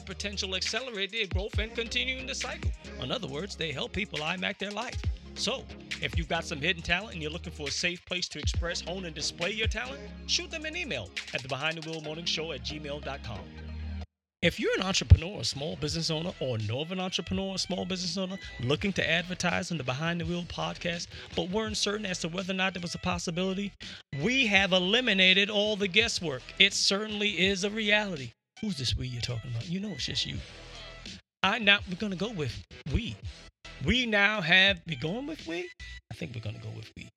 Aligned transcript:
potential, 0.00 0.54
accelerate 0.54 1.12
their 1.12 1.26
growth, 1.26 1.58
and 1.58 1.74
continuing 1.74 2.26
the 2.26 2.34
cycle. 2.34 2.70
In 3.00 3.12
other 3.12 3.26
words, 3.26 3.56
they 3.56 3.72
help 3.72 3.92
people 3.92 4.20
IMAC 4.20 4.58
their 4.58 4.70
life. 4.70 5.00
So, 5.34 5.64
if 6.00 6.16
you've 6.16 6.28
got 6.28 6.44
some 6.44 6.60
hidden 6.60 6.82
talent 6.82 7.14
and 7.14 7.22
you're 7.22 7.30
looking 7.30 7.52
for 7.52 7.68
a 7.68 7.70
safe 7.70 8.04
place 8.04 8.28
to 8.28 8.38
express, 8.38 8.80
hone, 8.80 9.04
and 9.04 9.14
display 9.14 9.50
your 9.50 9.68
talent, 9.68 10.00
shoot 10.26 10.50
them 10.50 10.64
an 10.64 10.76
email 10.76 11.08
at 11.34 11.42
the 11.42 11.48
Behind 11.48 11.78
the 11.78 11.90
Wheel 11.90 12.02
Morning 12.02 12.24
Show 12.24 12.52
at 12.52 12.62
gmail.com. 12.62 13.40
If 14.42 14.58
you're 14.58 14.74
an 14.74 14.82
entrepreneur, 14.82 15.40
a 15.40 15.44
small 15.44 15.76
business 15.76 16.10
owner, 16.10 16.32
or 16.40 16.58
know 16.58 16.80
of 16.80 16.90
an 16.90 16.98
entrepreneur, 16.98 17.54
a 17.54 17.58
small 17.58 17.84
business 17.84 18.16
owner 18.18 18.36
looking 18.58 18.92
to 18.94 19.08
advertise 19.08 19.70
on 19.70 19.78
the 19.78 19.84
Behind 19.84 20.20
the 20.20 20.24
Wheel 20.24 20.42
podcast, 20.42 21.06
but 21.36 21.48
weren't 21.48 21.76
certain 21.76 22.04
as 22.04 22.18
to 22.18 22.28
whether 22.28 22.52
or 22.52 22.56
not 22.56 22.74
there 22.74 22.82
was 22.82 22.96
a 22.96 22.98
possibility, 22.98 23.72
we 24.20 24.48
have 24.48 24.72
eliminated 24.72 25.48
all 25.48 25.76
the 25.76 25.86
guesswork. 25.86 26.42
It 26.58 26.74
certainly 26.74 27.46
is 27.46 27.62
a 27.62 27.70
reality. 27.70 28.32
Who's 28.62 28.78
this 28.78 28.96
we 28.96 29.08
you're 29.08 29.20
talking 29.20 29.50
about? 29.50 29.68
You 29.68 29.80
know 29.80 29.90
it's 29.90 30.06
just 30.06 30.24
you. 30.24 30.36
I 31.42 31.58
now 31.58 31.80
we're 31.88 31.96
gonna 31.96 32.14
go 32.14 32.30
with 32.30 32.64
we. 32.94 33.16
We 33.84 34.06
now 34.06 34.40
have 34.40 34.80
we 34.86 34.94
going 34.94 35.26
with 35.26 35.44
we? 35.48 35.68
I 36.12 36.14
think 36.14 36.32
we're 36.32 36.42
gonna 36.42 36.62
go 36.62 36.70
with 36.76 36.88
we. 36.96 37.08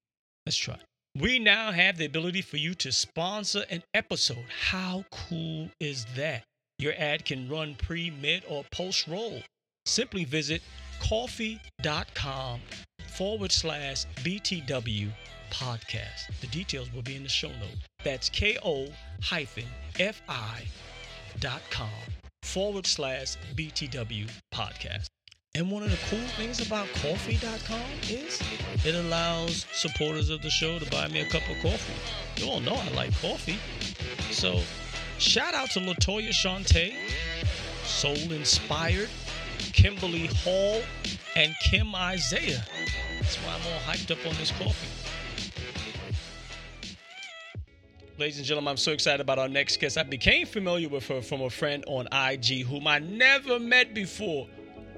Let's 0.48 0.58
try. 0.58 0.80
We 1.16 1.38
now 1.38 1.72
have 1.72 1.98
the 1.98 2.06
ability 2.06 2.42
for 2.42 2.58
you 2.58 2.74
to 2.76 2.92
sponsor 2.92 3.64
an 3.70 3.84
episode. 3.94 4.46
How 4.72 5.06
cool 5.12 5.70
is 5.80 6.08
that? 6.16 6.44
Your 6.80 6.94
ad 6.98 7.26
can 7.26 7.48
run 7.48 7.76
pre, 7.76 8.10
mid, 8.10 8.44
or 8.50 8.66
post 8.72 9.08
roll. 9.08 9.44
Simply 9.86 10.26
visit 10.26 10.64
ko-fi.com 11.00 12.60
forward 13.16 13.52
slash 13.52 14.06
BTW 14.24 15.10
podcast. 15.52 16.40
The 16.42 16.48
details 16.48 16.92
will 16.92 17.04
be 17.04 17.16
in 17.16 17.24
the 17.24 17.30
show 17.30 17.50
note. 17.50 17.78
That's 18.04 18.30
K-O 18.30 18.88
hyphen 19.22 19.66
F-I 20.00 20.64
dot 20.68 20.95
com 21.70 21.90
forward 22.44 22.86
slash 22.86 23.38
BTW 23.56 24.30
podcast. 24.54 25.08
And 25.56 25.72
one 25.72 25.84
of 25.84 25.92
the 25.92 25.98
cool 26.10 26.28
things 26.38 26.66
about 26.66 26.88
ko-fi.com 26.96 27.82
is 28.10 28.42
it 28.84 28.94
allows 28.94 29.66
supporters 29.72 30.30
of 30.30 30.42
the 30.42 30.50
show 30.50 30.80
to 30.80 30.90
buy 30.92 31.08
me 31.08 31.22
a 31.22 31.26
cup 31.26 31.44
of 31.50 31.56
coffee. 31.62 32.42
You 32.42 32.52
all 32.52 32.60
know 32.60 32.76
I 32.76 32.90
like 32.90 33.12
coffee. 33.22 33.58
So 34.32 34.60
shout 35.18 35.54
out 35.54 35.72
to 35.72 35.80
Latoya 35.80 36.32
Shante, 36.32 36.94
Soul 37.86 38.32
Inspired, 38.34 39.10
Kimberly 39.72 40.28
Hall, 40.44 40.82
and 41.36 41.56
Kim 41.64 41.96
Isaiah. 41.96 42.66
That's 43.22 43.38
why 43.38 43.54
I'm 43.54 43.74
all 43.74 43.80
hyped 43.80 44.12
up 44.12 44.26
on 44.28 44.36
this 44.36 44.52
coffee. 44.52 45.05
Ladies 48.18 48.38
and 48.38 48.46
gentlemen, 48.46 48.72
I'm 48.72 48.78
so 48.78 48.94
excited 48.94 49.20
about 49.20 49.40
our 49.40 49.50
next 49.50 49.78
guest. 49.78 49.98
I 49.98 50.04
became 50.04 50.48
familiar 50.48 50.88
with 50.88 51.06
her 51.10 51.22
from 51.22 51.42
a 51.42 51.50
friend 51.50 51.84
on 51.86 52.08
IG 52.14 52.66
whom 52.66 52.88
I 52.88 53.00
never 53.00 53.60
met 53.60 53.94
before. 53.94 54.48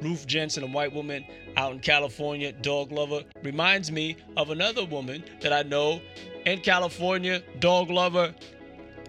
Ruth 0.03 0.27
Jensen, 0.27 0.61
a 0.61 0.67
white 0.67 0.93
woman 0.93 1.25
out 1.55 1.71
in 1.71 1.79
California, 1.79 2.51
dog 2.51 2.91
lover, 2.91 3.23
reminds 3.41 3.91
me 3.91 4.17
of 4.37 4.51
another 4.51 4.85
woman 4.85 5.23
that 5.41 5.51
I 5.51 5.63
know 5.63 5.99
in 6.45 6.59
California, 6.59 7.41
dog 7.57 7.89
lover, 7.89 8.35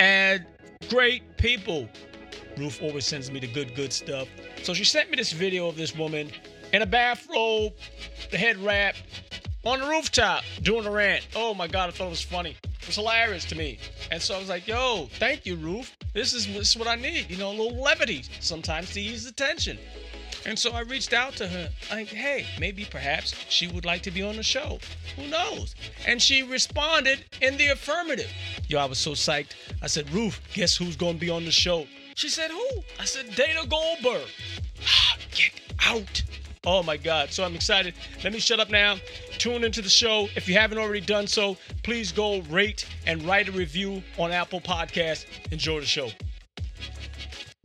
and 0.00 0.46
great 0.88 1.36
people. 1.36 1.86
Ruth 2.56 2.80
always 2.80 3.04
sends 3.04 3.30
me 3.30 3.40
the 3.40 3.52
good, 3.52 3.74
good 3.74 3.92
stuff. 3.92 4.26
So 4.62 4.72
she 4.72 4.84
sent 4.84 5.10
me 5.10 5.16
this 5.16 5.32
video 5.32 5.68
of 5.68 5.76
this 5.76 5.94
woman 5.94 6.30
in 6.72 6.80
a 6.80 6.86
bathrobe, 6.86 7.74
the 8.30 8.38
head 8.38 8.56
wrap, 8.56 8.94
on 9.64 9.80
the 9.80 9.86
rooftop 9.86 10.44
doing 10.62 10.86
a 10.86 10.90
rant. 10.90 11.28
Oh 11.36 11.52
my 11.52 11.68
God, 11.68 11.90
I 11.90 11.92
thought 11.92 12.06
it 12.06 12.10
was 12.10 12.22
funny. 12.22 12.56
Was 12.88 12.96
hilarious 12.96 13.44
to 13.44 13.54
me. 13.54 13.78
And 14.10 14.20
so 14.20 14.34
I 14.34 14.38
was 14.38 14.48
like, 14.48 14.66
yo, 14.66 15.10
thank 15.18 15.44
you, 15.44 15.56
Ruth. 15.56 15.94
This 16.14 16.32
is, 16.32 16.46
this 16.46 16.70
is 16.70 16.76
what 16.78 16.88
I 16.88 16.94
need. 16.94 17.26
You 17.28 17.36
know, 17.36 17.50
a 17.50 17.52
little 17.52 17.82
levity 17.82 18.24
sometimes 18.40 18.94
to 18.94 19.00
ease 19.00 19.26
the 19.26 19.32
tension. 19.32 19.76
And 20.46 20.58
so 20.58 20.72
I 20.72 20.80
reached 20.80 21.12
out 21.12 21.34
to 21.34 21.46
her, 21.46 21.68
like, 21.90 22.06
hey, 22.06 22.46
maybe 22.58 22.86
perhaps 22.86 23.34
she 23.50 23.66
would 23.66 23.84
like 23.84 24.00
to 24.04 24.10
be 24.10 24.22
on 24.22 24.36
the 24.36 24.42
show. 24.42 24.78
Who 25.16 25.26
knows? 25.26 25.74
And 26.06 26.22
she 26.22 26.42
responded 26.42 27.26
in 27.42 27.58
the 27.58 27.66
affirmative. 27.66 28.32
Yo, 28.68 28.78
I 28.78 28.86
was 28.86 28.96
so 28.96 29.10
psyched. 29.10 29.52
I 29.82 29.86
said, 29.86 30.10
Ruth, 30.10 30.40
guess 30.54 30.74
who's 30.74 30.96
going 30.96 31.16
to 31.16 31.20
be 31.20 31.28
on 31.28 31.44
the 31.44 31.52
show? 31.52 31.86
She 32.14 32.30
said, 32.30 32.50
who? 32.50 32.68
I 32.98 33.04
said, 33.04 33.34
Dana 33.34 33.66
Goldberg. 33.66 34.26
Ah, 34.86 35.16
get 35.32 35.52
out. 35.84 36.22
Oh 36.66 36.82
my 36.82 36.96
God. 36.96 37.30
So 37.30 37.44
I'm 37.44 37.54
excited. 37.54 37.94
Let 38.24 38.32
me 38.32 38.40
shut 38.40 38.60
up 38.60 38.70
now. 38.70 38.96
Tune 39.38 39.64
into 39.64 39.80
the 39.80 39.88
show. 39.88 40.28
If 40.36 40.48
you 40.48 40.54
haven't 40.54 40.78
already 40.78 41.00
done 41.00 41.26
so, 41.26 41.56
please 41.82 42.12
go 42.12 42.40
rate 42.42 42.86
and 43.06 43.22
write 43.22 43.48
a 43.48 43.52
review 43.52 44.02
on 44.18 44.32
Apple 44.32 44.60
Podcasts. 44.60 45.24
Enjoy 45.52 45.80
the 45.80 45.86
show. 45.86 46.10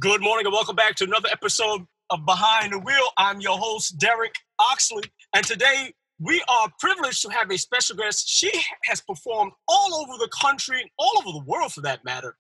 Good 0.01 0.21
morning 0.21 0.45
and 0.45 0.53
welcome 0.53 0.75
back 0.75 0.95
to 0.95 1.05
another 1.05 1.29
episode 1.31 1.85
of 2.09 2.25
Behind 2.25 2.73
the 2.73 2.79
Wheel. 2.79 3.09
I'm 3.17 3.41
your 3.41 3.57
host, 3.57 3.97
Derek 3.97 4.35
Oxley. 4.59 5.03
And 5.33 5.45
today 5.45 5.93
we 6.19 6.43
are 6.47 6.71
privileged 6.79 7.21
to 7.23 7.29
have 7.29 7.49
a 7.49 7.57
special 7.57 7.95
guest. 7.95 8.29
She 8.29 8.51
has 8.85 9.01
performed 9.01 9.53
all 9.67 9.95
over 9.95 10.13
the 10.19 10.29
country, 10.39 10.91
all 10.97 11.11
over 11.17 11.31
the 11.31 11.43
world 11.45 11.73
for 11.73 11.81
that 11.81 12.05
matter. 12.05 12.35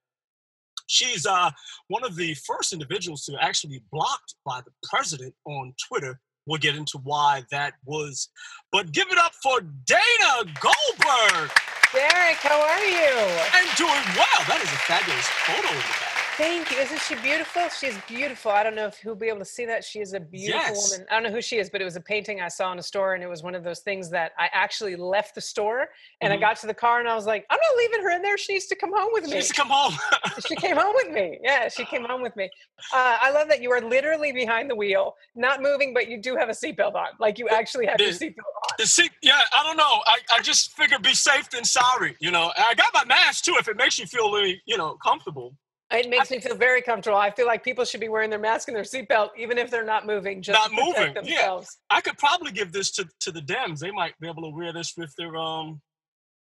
She's 0.87 1.25
uh, 1.25 1.51
one 1.87 2.03
of 2.03 2.15
the 2.15 2.33
first 2.35 2.73
individuals 2.73 3.25
to 3.25 3.35
actually 3.41 3.77
be 3.79 3.83
blocked 3.91 4.35
by 4.45 4.61
the 4.61 4.71
president 4.89 5.33
on 5.45 5.73
Twitter. 5.87 6.19
We'll 6.45 6.59
get 6.59 6.75
into 6.75 6.99
why 7.03 7.43
that 7.51 7.73
was. 7.85 8.29
But 8.71 8.91
give 8.91 9.07
it 9.11 9.17
up 9.17 9.33
for 9.41 9.61
Dana 9.61 10.51
Goldberg. 10.59 11.51
Derek, 11.93 12.37
how 12.37 12.59
are 12.59 12.85
you? 12.85 13.13
I'm 13.53 13.69
doing 13.77 14.03
well. 14.17 14.41
That 14.47 14.59
is 14.63 14.69
a 14.71 14.81
fabulous 14.83 15.27
photo 15.45 15.69
in 15.69 15.75
the 15.75 15.81
back. 15.81 16.02
Thank 16.35 16.71
you. 16.71 16.77
Isn't 16.79 16.99
she 17.01 17.13
beautiful? 17.15 17.69
She's 17.69 17.95
beautiful. 18.07 18.49
I 18.49 18.63
don't 18.63 18.73
know 18.73 18.87
if 18.87 18.97
who'll 18.97 19.13
be 19.15 19.27
able 19.27 19.37
to 19.39 19.45
see 19.45 19.65
that. 19.65 19.83
She 19.83 19.99
is 19.99 20.13
a 20.13 20.19
beautiful 20.19 20.61
Yes. 20.73 20.91
woman. 20.91 21.05
I 21.11 21.13
don't 21.13 21.23
know 21.23 21.29
who 21.29 21.43
she 21.43 21.59
is, 21.59 21.69
but 21.69 21.79
it 21.79 21.83
was 21.83 21.95
a 21.95 22.01
painting 22.01 22.41
I 22.41 22.47
saw 22.47 22.71
in 22.71 22.79
a 22.79 22.83
store, 22.83 23.13
and 23.13 23.23
it 23.23 23.27
was 23.27 23.43
one 23.43 23.53
of 23.53 23.63
those 23.63 23.81
things 23.81 24.09
that 24.09 24.31
I 24.39 24.49
actually 24.51 24.95
left 24.95 25.35
the 25.35 25.41
store 25.41 25.89
and 26.21 26.31
Mhm. 26.33 26.37
I 26.37 26.39
got 26.39 26.57
to 26.61 26.67
the 26.67 26.73
car 26.73 26.99
and 26.99 27.07
I 27.07 27.13
was 27.13 27.27
like, 27.27 27.45
I'm 27.51 27.59
not 27.59 27.77
leaving 27.77 28.01
her 28.01 28.09
in 28.09 28.23
there. 28.23 28.35
She 28.39 28.53
needs 28.53 28.65
to 28.65 28.75
come 28.75 28.91
home 28.91 29.09
with 29.13 29.25
me. 29.25 29.29
She 29.29 29.35
needs 29.35 29.47
to 29.49 29.53
come 29.53 29.69
home. 29.69 29.93
she 30.47 30.55
came 30.55 30.75
home 30.75 30.95
with 30.95 31.09
me. 31.11 31.37
Yeah, 31.43 31.69
she 31.69 31.85
came 31.85 32.03
home 32.03 32.23
with 32.23 32.35
me. 32.35 32.49
Uh, 32.91 33.17
I 33.21 33.29
love 33.29 33.47
that 33.49 33.61
you 33.61 33.71
are 33.71 33.81
literally 33.81 34.31
behind 34.31 34.71
the 34.71 34.75
wheel, 34.75 35.15
not 35.35 35.61
moving, 35.61 35.93
but 35.93 36.07
you 36.07 36.17
do 36.19 36.35
have 36.35 36.49
a 36.49 36.53
seatbelt 36.53 36.95
on. 36.95 37.09
Like 37.19 37.37
you 37.37 37.47
actually 37.49 37.85
have 37.85 37.99
your 37.99 38.09
seatbelt 38.09 38.39
on. 38.39 38.75
The 38.79 38.87
seat, 38.87 39.11
yeah, 39.21 39.39
I 39.55 39.61
don't 39.63 39.77
know. 39.77 40.01
I, 40.07 40.17
I 40.33 40.39
just 40.41 40.73
figured 40.75 41.03
be 41.03 41.13
safe 41.13 41.47
than 41.51 41.63
sorry, 41.63 42.15
you 42.19 42.31
know. 42.31 42.51
I 42.57 42.73
got 42.73 42.91
my 42.91 43.05
mask 43.05 43.43
too 43.45 43.55
if 43.59 43.67
it 43.67 43.77
makes 43.77 43.99
you 43.99 44.07
feel 44.07 44.31
really, 44.33 44.59
you 44.65 44.77
know, 44.77 44.95
comfortable. 44.95 45.55
It 45.93 46.09
makes 46.09 46.31
me 46.31 46.39
feel 46.39 46.55
very 46.55 46.81
comfortable. 46.81 47.17
I 47.17 47.29
feel 47.29 47.45
like 47.45 47.63
people 47.63 47.85
should 47.85 48.01
be 48.01 48.09
wearing 48.09 48.31
their 48.31 48.39
mask 48.39 48.67
and 48.67 48.75
their 48.75 48.83
seatbelt, 48.83 49.29
even 49.37 49.59
if 49.59 49.69
they're 49.69 49.85
not 49.85 50.07
moving. 50.07 50.41
Just 50.41 50.59
Not 50.59 50.71
moving, 50.73 51.15
yeah. 51.23 51.59
I 51.91 52.01
could 52.01 52.17
probably 52.17 52.51
give 52.51 52.71
this 52.71 52.91
to, 52.93 53.07
to 53.21 53.31
the 53.31 53.41
Dems. 53.41 53.79
They 53.79 53.91
might 53.91 54.19
be 54.19 54.27
able 54.27 54.41
to 54.43 54.49
wear 54.49 54.73
this 54.73 54.93
with 54.97 55.13
their 55.17 55.35
um 55.35 55.81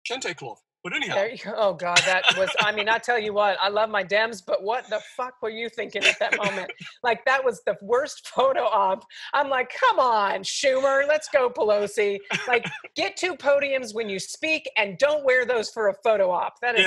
kente 0.09 0.37
cloth. 0.37 0.61
But 0.83 0.95
anyhow, 0.97 1.15
There 1.15 1.31
you 1.31 1.37
go. 1.39 1.53
Oh 1.57 1.75
God, 1.75 1.99
that 2.07 2.25
was. 2.39 2.49
I 2.61 2.73
mean, 2.73 2.89
I 2.89 2.97
tell 2.99 3.19
you 3.19 3.35
what, 3.35 3.59
I 3.61 3.69
love 3.69 3.91
my 3.91 4.03
Dems, 4.03 4.43
but 4.45 4.63
what 4.63 4.89
the 4.89 5.01
fuck 5.17 5.35
were 5.43 5.51
you 5.51 5.69
thinking 5.69 6.05
at 6.05 6.19
that 6.21 6.37
moment? 6.39 6.71
Like 7.03 7.25
that 7.25 7.45
was 7.45 7.63
the 7.65 7.77
worst 7.83 8.29
photo 8.29 8.63
op. 8.65 9.05
I'm 9.33 9.49
like, 9.49 9.71
come 9.79 9.99
on, 9.99 10.41
Schumer, 10.43 11.07
let's 11.09 11.29
go, 11.29 11.49
Pelosi. 11.51 12.19
Like, 12.47 12.67
get 12.95 13.17
two 13.17 13.35
podiums 13.37 13.95
when 13.95 14.09
you 14.11 14.19
speak, 14.19 14.69
and 14.77 14.97
don't 14.99 15.25
wear 15.25 15.45
those 15.47 15.71
for 15.71 15.89
a 15.89 15.95
photo 16.05 16.31
op. 16.31 16.55
That 16.61 16.77
is, 16.79 16.83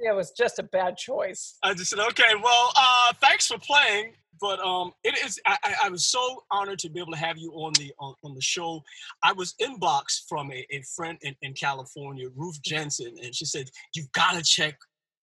Yeah. 0.00 0.10
it 0.12 0.14
was 0.16 0.32
just 0.32 0.58
a 0.58 0.62
bad 0.64 0.96
choice. 0.96 1.56
I 1.62 1.72
just 1.74 1.90
said, 1.90 1.98
okay, 1.98 2.34
well, 2.42 2.72
uh, 2.76 3.12
thanks 3.20 3.46
for 3.46 3.58
playing. 3.58 4.12
But 4.40 4.60
um, 4.60 4.92
it 5.04 5.18
is. 5.24 5.40
I, 5.46 5.56
I, 5.84 5.88
was 5.88 6.06
so 6.06 6.44
honored 6.50 6.78
to 6.80 6.90
be 6.90 7.00
able 7.00 7.12
to 7.12 7.18
have 7.18 7.38
you 7.38 7.52
on 7.52 7.72
the 7.74 7.92
on, 7.98 8.14
on 8.24 8.34
the 8.34 8.40
show. 8.40 8.82
I 9.22 9.32
was 9.32 9.54
inboxed 9.60 10.28
from 10.28 10.50
a, 10.50 10.66
a 10.70 10.82
friend 10.96 11.18
in, 11.22 11.34
in 11.42 11.52
California, 11.54 12.28
Ruth 12.34 12.60
Jensen, 12.62 13.14
and 13.22 13.34
she 13.34 13.44
said, 13.44 13.70
"You've 13.94 14.10
got 14.12 14.32
to 14.32 14.42
check 14.42 14.76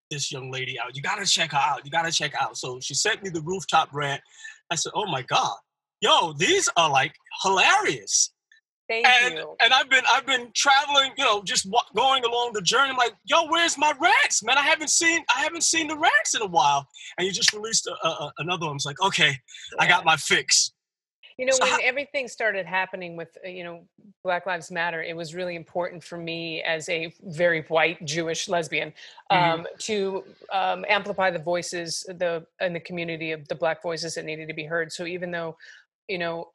this 0.09 0.31
young 0.31 0.51
lady 0.51 0.79
out. 0.79 0.95
You 0.95 1.01
got 1.01 1.17
to 1.17 1.25
check 1.25 1.51
her 1.51 1.57
out. 1.57 1.85
You 1.85 1.91
got 1.91 2.05
to 2.05 2.11
check 2.11 2.33
out." 2.39 2.57
So 2.57 2.79
she 2.79 2.93
sent 2.93 3.23
me 3.23 3.29
the 3.29 3.41
rooftop 3.41 3.89
rant. 3.93 4.21
I 4.69 4.75
said, 4.75 4.91
"Oh 4.95 5.09
my 5.11 5.23
god, 5.23 5.57
yo, 5.99 6.33
these 6.33 6.69
are 6.77 6.89
like 6.89 7.13
hilarious." 7.43 8.31
Thank 8.91 9.07
and 9.07 9.33
you. 9.35 9.55
and 9.63 9.71
I've 9.73 9.89
been 9.89 10.03
I've 10.11 10.25
been 10.25 10.51
traveling, 10.53 11.11
you 11.17 11.23
know, 11.23 11.41
just 11.43 11.65
wa- 11.65 11.81
going 11.95 12.25
along 12.25 12.51
the 12.53 12.61
journey. 12.61 12.89
I'm 12.89 12.97
like, 12.97 13.13
yo, 13.23 13.47
where's 13.47 13.77
my 13.77 13.93
rants, 14.01 14.43
man? 14.43 14.57
I 14.57 14.63
haven't 14.63 14.89
seen 14.89 15.23
I 15.33 15.41
haven't 15.41 15.63
seen 15.63 15.87
the 15.87 15.97
rants 15.97 16.35
in 16.35 16.41
a 16.41 16.45
while. 16.47 16.85
And 17.17 17.25
you 17.25 17.31
just 17.31 17.53
released 17.53 17.87
a, 17.87 18.07
a, 18.07 18.33
another 18.39 18.65
one. 18.65 18.75
It's 18.75 18.85
like, 18.85 19.01
okay, 19.01 19.37
I 19.79 19.87
got 19.87 20.03
my 20.03 20.17
fix. 20.17 20.73
You 21.37 21.45
know, 21.47 21.53
So 21.53 21.63
when 21.63 21.71
how- 21.71 21.79
everything 21.81 22.27
started 22.27 22.65
happening 22.67 23.15
with, 23.15 23.35
uh, 23.43 23.47
you 23.49 23.63
know, 23.63 23.87
Black 24.23 24.45
Lives 24.45 24.69
Matter, 24.69 25.01
it 25.01 25.15
was 25.15 25.33
really 25.33 25.55
important 25.55 26.03
for 26.03 26.17
me 26.17 26.61
as 26.61 26.87
a 26.89 27.11
very 27.23 27.61
white 27.63 28.03
Jewish 28.05 28.47
lesbian 28.49 28.93
Mhm. 29.31 29.37
um, 29.59 29.67
to 29.79 30.23
um, 30.51 30.85
amplify 30.87 31.31
the 31.31 31.39
voices 31.39 32.05
the 32.09 32.45
in 32.59 32.73
the 32.73 32.79
community 32.81 33.31
of 33.31 33.47
the 33.47 33.55
Black 33.55 33.81
voices 33.81 34.13
that 34.15 34.25
needed 34.25 34.49
to 34.49 34.53
be 34.53 34.65
heard. 34.65 34.91
So 34.91 35.05
even 35.05 35.31
though, 35.31 35.57
you 36.11 36.17
know, 36.17 36.49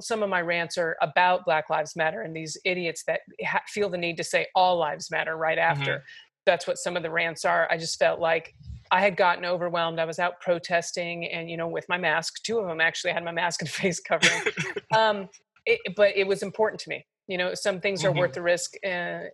some 0.00 0.22
of 0.22 0.30
my 0.30 0.40
rants 0.40 0.78
are 0.78 0.96
about 1.02 1.44
Black 1.44 1.68
Lives 1.68 1.96
Matter 1.96 2.22
and 2.22 2.34
these 2.34 2.56
idiots 2.64 3.02
that 3.08 3.20
ha- 3.44 3.60
feel 3.66 3.90
the 3.90 3.98
need 3.98 4.16
to 4.18 4.24
say 4.24 4.46
all 4.54 4.78
lives 4.78 5.10
matter 5.10 5.36
right 5.36 5.58
after. 5.58 6.04
That's 6.46 6.68
what 6.68 6.78
some 6.78 6.96
of 6.96 7.02
the 7.02 7.10
rants 7.10 7.44
are. 7.44 7.66
I 7.68 7.78
just 7.78 7.98
felt 7.98 8.20
like 8.20 8.54
I 8.92 9.00
had 9.00 9.16
gotten 9.16 9.44
overwhelmed. 9.44 9.98
I 9.98 10.04
was 10.04 10.20
out 10.20 10.40
protesting 10.40 11.26
and, 11.26 11.50
you 11.50 11.56
know, 11.56 11.66
with 11.66 11.84
my 11.88 11.98
mask, 11.98 12.44
two 12.44 12.60
of 12.60 12.68
them 12.68 12.80
actually 12.80 13.12
had 13.12 13.24
my 13.24 13.32
mask 13.32 13.60
and 13.60 13.68
face 13.82 13.98
covering. 13.98 14.40
um, 14.96 15.28
it, 15.66 15.80
but 15.96 16.16
it 16.16 16.28
was 16.28 16.44
important 16.44 16.80
to 16.82 16.90
me. 16.90 17.04
You 17.28 17.38
know, 17.38 17.54
some 17.54 17.80
things 17.80 18.04
are 18.04 18.12
Mhm. 18.12 18.18
worth 18.18 18.32
the 18.34 18.42
risk 18.42 18.74
uh, 18.84 18.88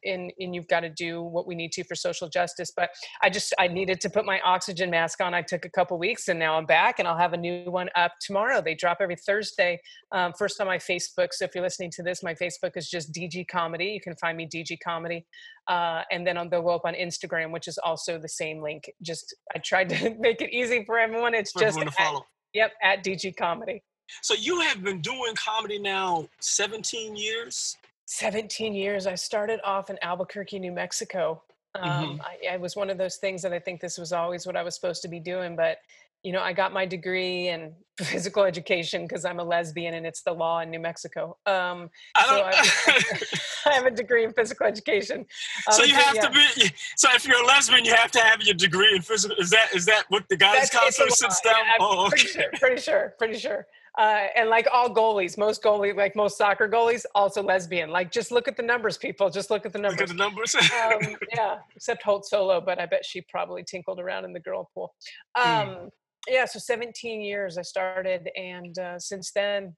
and, 0.04 0.32
and 0.38 0.54
you've 0.54 0.66
got 0.68 0.80
to 0.80 0.88
do 0.88 1.22
what 1.22 1.46
we 1.46 1.54
need 1.54 1.72
to 1.72 1.84
for 1.84 1.94
social 1.94 2.28
justice. 2.28 2.72
But 2.74 2.90
I 3.22 3.28
just, 3.28 3.52
I 3.58 3.68
needed 3.68 4.00
to 4.00 4.08
put 4.10 4.24
my 4.24 4.40
oxygen 4.40 4.90
mask 4.90 5.20
on. 5.20 5.34
I 5.34 5.42
took 5.42 5.64
a 5.64 5.70
couple 5.70 5.98
weeks 5.98 6.28
and 6.28 6.38
now 6.38 6.56
I'm 6.56 6.64
back 6.64 6.98
and 6.98 7.06
I'll 7.06 7.18
have 7.18 7.34
a 7.34 7.36
new 7.36 7.70
one 7.70 7.90
up 7.94 8.12
tomorrow. 8.20 8.62
They 8.62 8.74
drop 8.74 8.98
every 9.00 9.16
Thursday. 9.16 9.78
Um, 10.10 10.32
first 10.38 10.60
on 10.60 10.66
my 10.66 10.78
Facebook. 10.78 11.28
So 11.32 11.44
if 11.44 11.54
you're 11.54 11.64
listening 11.64 11.90
to 11.92 12.02
this, 12.02 12.22
my 12.22 12.34
Facebook 12.34 12.76
is 12.76 12.88
just 12.88 13.12
DG 13.12 13.46
Comedy. 13.48 13.86
You 13.86 14.00
can 14.00 14.16
find 14.16 14.36
me 14.38 14.46
DG 14.48 14.78
Comedy. 14.82 15.26
Uh, 15.68 16.02
and 16.10 16.26
then 16.26 16.36
on, 16.38 16.48
they'll 16.48 16.62
go 16.62 16.70
up 16.70 16.84
on 16.84 16.94
Instagram, 16.94 17.52
which 17.52 17.68
is 17.68 17.78
also 17.78 18.18
the 18.18 18.28
same 18.28 18.62
link. 18.62 18.90
Just 19.02 19.34
I 19.54 19.58
tried 19.58 19.90
to 19.90 20.14
make 20.18 20.40
it 20.40 20.50
easy 20.50 20.84
for 20.86 20.98
everyone. 20.98 21.34
It's 21.34 21.52
For 21.52 21.60
just 21.60 21.76
everyone 21.76 21.88
at, 21.98 22.04
follow. 22.06 22.26
yep 22.54 22.72
at 22.82 23.04
DG 23.04 23.36
Comedy. 23.36 23.82
So 24.20 24.34
you 24.34 24.60
have 24.60 24.82
been 24.82 25.00
doing 25.00 25.34
comedy 25.34 25.78
now 25.78 26.28
17 26.40 27.16
years. 27.16 27.76
17 28.06 28.74
years. 28.74 29.06
I 29.06 29.14
started 29.14 29.60
off 29.64 29.88
in 29.88 29.98
Albuquerque, 30.02 30.58
New 30.58 30.72
Mexico. 30.72 31.42
Um, 31.74 32.20
I, 32.22 32.54
I 32.54 32.56
was 32.58 32.76
one 32.76 32.90
of 32.90 32.98
those 32.98 33.16
things 33.16 33.40
that 33.42 33.52
I 33.54 33.58
think 33.58 33.80
this 33.80 33.96
was 33.96 34.12
always 34.12 34.46
what 34.46 34.56
I 34.56 34.62
was 34.62 34.74
supposed 34.74 35.00
to 35.02 35.08
be 35.08 35.18
doing, 35.18 35.56
but 35.56 35.78
you 36.22 36.30
know, 36.30 36.40
I 36.40 36.52
got 36.52 36.72
my 36.72 36.86
degree 36.86 37.48
in 37.48 37.72
physical 37.98 38.44
education 38.44 39.06
because 39.06 39.24
I'm 39.24 39.40
a 39.40 39.44
lesbian 39.44 39.94
and 39.94 40.06
it's 40.06 40.22
the 40.22 40.32
law 40.32 40.60
in 40.60 40.70
New 40.70 40.78
Mexico. 40.78 41.36
Um, 41.46 41.90
I 42.14 42.24
so 42.26 42.36
don't. 42.36 42.54
I, 42.54 43.30
I 43.70 43.74
have 43.74 43.86
a 43.86 43.90
degree 43.90 44.24
in 44.24 44.32
physical 44.32 44.66
education. 44.66 45.26
so 45.70 45.82
Um, 45.82 45.88
you 45.88 45.94
have 45.94 46.14
yeah. 46.14 46.22
to 46.22 46.30
be. 46.30 46.70
So 46.96 47.08
if 47.14 47.26
you're 47.26 47.42
a 47.42 47.46
lesbian, 47.46 47.84
you 47.84 47.94
have 47.94 48.10
to 48.12 48.20
have 48.20 48.42
your 48.42 48.54
degree 48.54 48.94
in 48.94 49.02
physical. 49.02 49.36
Is 49.38 49.50
that 49.50 49.74
is 49.74 49.84
that 49.86 50.04
what 50.10 50.28
the 50.28 50.36
guidance 50.36 50.70
That's- 50.70 50.88
it's 50.90 50.98
a 50.98 51.02
counselor 51.04 51.30
sits 51.30 51.40
down? 51.40 51.54
Yeah, 51.56 51.72
oh, 51.80 52.08
pretty 52.08 52.26
sure, 52.28 52.50
pretty 52.60 52.80
sure, 52.82 53.14
pretty 53.18 53.38
sure. 53.38 53.66
Uh, 53.98 54.26
and 54.36 54.48
like 54.48 54.66
all 54.72 54.88
goalies, 54.88 55.36
most 55.36 55.62
goalie, 55.62 55.94
like 55.94 56.16
most 56.16 56.38
soccer 56.38 56.66
goalies, 56.68 57.04
also 57.14 57.42
lesbian. 57.42 57.90
Like 57.90 58.10
just 58.10 58.30
look 58.32 58.48
at 58.48 58.56
the 58.56 58.62
numbers, 58.62 58.96
people. 58.96 59.28
Just 59.28 59.50
look 59.50 59.66
at 59.66 59.72
the 59.72 59.78
Look 59.78 59.90
numbers. 59.98 60.10
at 60.10 60.16
the 60.16 60.22
numbers. 60.24 60.54
um, 60.54 61.16
yeah, 61.34 61.58
except 61.76 62.02
Hope 62.02 62.24
Solo, 62.24 62.60
but 62.60 62.80
I 62.80 62.86
bet 62.86 63.04
she 63.04 63.20
probably 63.28 63.62
tinkled 63.64 64.00
around 64.00 64.24
in 64.24 64.32
the 64.32 64.40
girl 64.40 64.70
pool. 64.74 64.94
Um, 65.38 65.90
Yeah, 66.28 66.44
so 66.46 66.58
17 66.58 67.20
years 67.20 67.58
I 67.58 67.62
started, 67.62 68.30
and 68.36 68.78
uh, 68.78 68.98
since 68.98 69.32
then, 69.34 69.76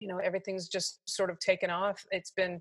you 0.00 0.06
know, 0.08 0.18
everything's 0.18 0.68
just 0.68 1.00
sort 1.06 1.30
of 1.30 1.38
taken 1.40 1.70
off. 1.70 2.04
It's 2.10 2.30
been 2.30 2.60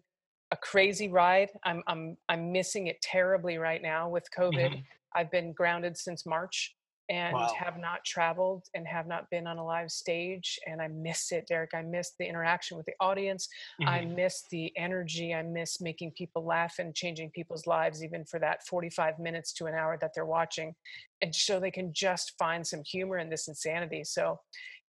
a 0.52 0.58
crazy 0.58 1.10
ride. 1.10 1.50
I'm 1.64 1.84
I'm 1.88 2.18
I'm 2.30 2.52
missing 2.52 2.88
it 2.88 2.98
terribly 3.04 3.58
right 3.58 3.82
now 3.82 4.10
with 4.10 4.24
COVID. 4.38 4.72
Mhm. 4.72 4.84
I've 5.16 5.30
been 5.30 5.52
grounded 5.54 5.98
since 5.98 6.26
March 6.26 6.74
and 7.12 7.36
Wow. 7.36 7.54
have 7.60 7.78
not 7.78 8.06
traveled 8.06 8.64
and 8.74 8.88
have 8.88 9.06
not 9.06 9.30
been 9.30 9.46
on 9.46 9.58
a 9.58 9.66
live 9.66 9.92
stage 9.92 10.58
and 10.66 10.82
I 10.82 10.88
miss 10.88 11.34
it, 11.34 11.46
Derek. 11.46 11.74
I 11.74 11.82
miss 11.82 12.14
the 12.18 12.26
interaction 12.26 12.78
with 12.78 12.86
the 12.86 12.94
audience. 13.02 13.50
I 13.86 14.00
Mhm. 14.00 14.16
miss 14.16 14.44
the 14.50 14.72
energy. 14.78 15.34
I 15.34 15.42
miss 15.42 15.82
making 15.82 16.12
people 16.12 16.46
laugh 16.46 16.80
and 16.80 16.96
changing 16.96 17.32
people's 17.32 17.68
lives, 17.68 18.02
even 18.02 18.24
for 18.24 18.40
that 18.40 18.66
45 18.66 19.20
minutes 19.20 19.52
to 19.54 19.66
an 19.66 19.76
hour 19.76 19.98
that 20.00 20.14
they're 20.16 20.26
watching, 20.26 20.74
and 21.22 21.36
so 21.36 21.60
they 21.60 21.70
can 21.70 21.92
just 21.94 22.38
find 22.40 22.66
some 22.66 22.82
humor 22.86 23.18
in 23.18 23.30
this 23.30 23.50
insanity. 23.50 24.06
So 24.06 24.40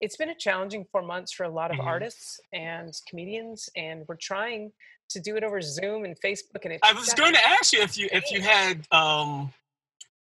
it's 0.01 0.17
been 0.17 0.31
a 0.31 0.35
challenging 0.37 0.85
four 0.93 1.03
months 1.03 1.33
for 1.33 1.43
a 1.45 1.49
lot 1.51 1.73
of 1.73 1.79
Mhm. 1.79 1.87
artists 1.87 2.41
and 2.53 2.95
comedians, 3.09 3.69
and 3.75 4.07
we're 4.07 4.17
trying 4.17 4.73
to 5.11 5.21
do 5.21 5.37
it 5.37 5.43
over 5.43 5.61
Zoom 5.61 6.05
and 6.05 6.17
Facebook. 6.21 6.65
And 6.65 6.73
it's 6.75 6.89
I 6.89 6.93
was 6.93 7.13
going 7.15 7.35
to 7.35 7.49
ask 7.49 7.73
you 7.73 7.81
if 7.83 7.99
you 7.99 8.09
if 8.13 8.31
you 8.31 8.41
had 8.43 8.87
um, 8.93 9.53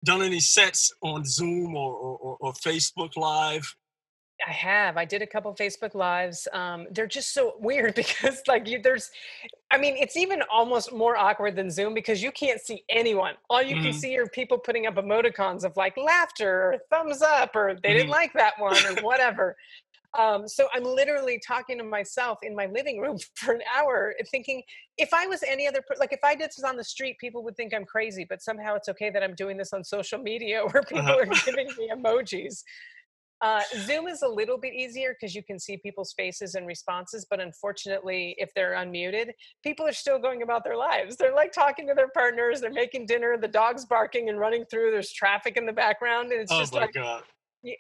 done 0.05 0.23
any 0.23 0.41
sets 0.41 0.93
on 1.03 1.25
Zoom 1.25 1.75
or, 1.77 1.93
or, 1.95 2.37
or, 2.41 2.53
Facebook 2.55 3.17
Live. 3.17 3.75
I 4.47 4.53
have. 4.53 4.97
I 4.97 5.05
did 5.05 5.21
a 5.21 5.27
couple 5.27 5.55
Facebook 5.55 5.95
lives. 5.95 6.49
Um, 6.55 6.87
they're 6.91 7.07
just 7.07 7.35
so 7.35 7.57
weird 7.61 7.95
because, 7.95 8.41
like, 8.49 8.67
you, 8.67 8.81
there's, 8.81 9.11
I 9.71 9.77
mean, 9.77 9.97
it's 9.99 10.17
even 10.17 10.41
almost 10.51 10.93
more 10.95 11.17
awkward 11.19 11.57
than 11.57 11.71
Zoom 11.71 11.93
because 11.93 12.23
you 12.23 12.33
can't 12.33 12.59
see 12.59 12.83
anyone. 12.89 13.35
All 13.51 13.63
you 13.63 13.77
can 13.77 13.93
Mhm. 13.93 13.95
see 13.95 14.17
are 14.17 14.27
people 14.27 14.57
putting 14.57 14.87
up 14.87 14.95
emoticons 14.95 15.63
of 15.65 15.77
like 15.77 15.95
laughter 15.99 16.51
or 16.73 16.79
thumbs 16.89 17.21
up 17.21 17.55
or 17.55 17.75
they 17.83 17.93
didn't 17.93 18.09
Mhm. 18.09 18.13
like 18.13 18.33
that 18.33 18.55
one 18.59 18.79
or 18.87 19.03
whatever. 19.03 19.57
Um, 20.19 20.49
so 20.49 20.69
I'm 20.75 20.83
literally 20.85 21.41
talking 21.47 21.79
to 21.79 21.85
myself 21.85 22.39
in 22.43 22.57
my 22.57 22.67
living 22.67 23.01
room 23.01 23.17
for 23.37 23.55
an 23.55 23.63
hour, 23.77 24.15
thinking 24.31 24.63
if 24.99 25.15
I 25.15 25.27
was 25.27 25.43
any 25.45 25.69
other, 25.69 25.83
like 25.99 26.13
if 26.13 26.21
I 26.25 26.35
did 26.35 26.49
this 26.51 26.65
on 26.65 26.77
the 26.77 26.85
street, 26.85 27.17
people 27.21 27.43
would 27.45 27.57
think 27.57 27.73
I'm 27.73 27.85
crazy. 27.85 28.27
But 28.29 28.43
somehow 28.43 28.75
it's 28.75 28.89
okay 28.89 29.11
that 29.11 29.23
I'm 29.23 29.35
doing 29.35 29.57
this 29.57 29.73
on 29.73 29.85
social 29.85 30.19
media 30.19 30.63
where 30.71 30.83
people 30.83 30.99
Uh-huh. 31.01 31.19
are 31.21 31.27
giving 31.45 31.69
me 31.79 31.91
emojis. 31.95 32.63
Uh, 33.43 33.63
Zoom 33.87 34.07
is 34.07 34.21
a 34.21 34.29
little 34.29 34.59
bit 34.59 34.75
easier 34.75 35.17
because 35.19 35.35
you 35.35 35.43
can 35.43 35.59
see 35.59 35.79
people's 35.79 36.13
faces 36.13 36.57
and 36.57 36.67
responses, 36.67 37.27
but 37.31 37.41
unfortunately, 37.41 38.35
if 38.37 38.53
they're 38.55 38.73
unmuted, 38.75 39.31
people 39.63 39.87
are 39.87 39.95
still 39.95 40.19
going 40.19 40.43
about 40.43 40.63
their 40.63 40.77
lives. 40.77 41.17
They're 41.17 41.35
like 41.35 41.51
talking 41.51 41.87
to 41.89 41.95
their 41.95 42.11
partners, 42.11 42.61
they're 42.61 42.71
making 42.71 43.07
dinner, 43.07 43.39
the 43.39 43.49
dog's 43.49 43.87
barking 43.87 44.29
and 44.29 44.39
running 44.39 44.67
through, 44.67 44.91
there's 44.91 45.11
traffic 45.11 45.57
in 45.57 45.65
the 45.65 45.73
background, 45.73 46.33
and 46.33 46.43
it's 46.43 46.53
oh 46.53 46.61
just 46.61 46.75
my 46.75 46.81
like, 46.81 46.93
God! 46.93 47.23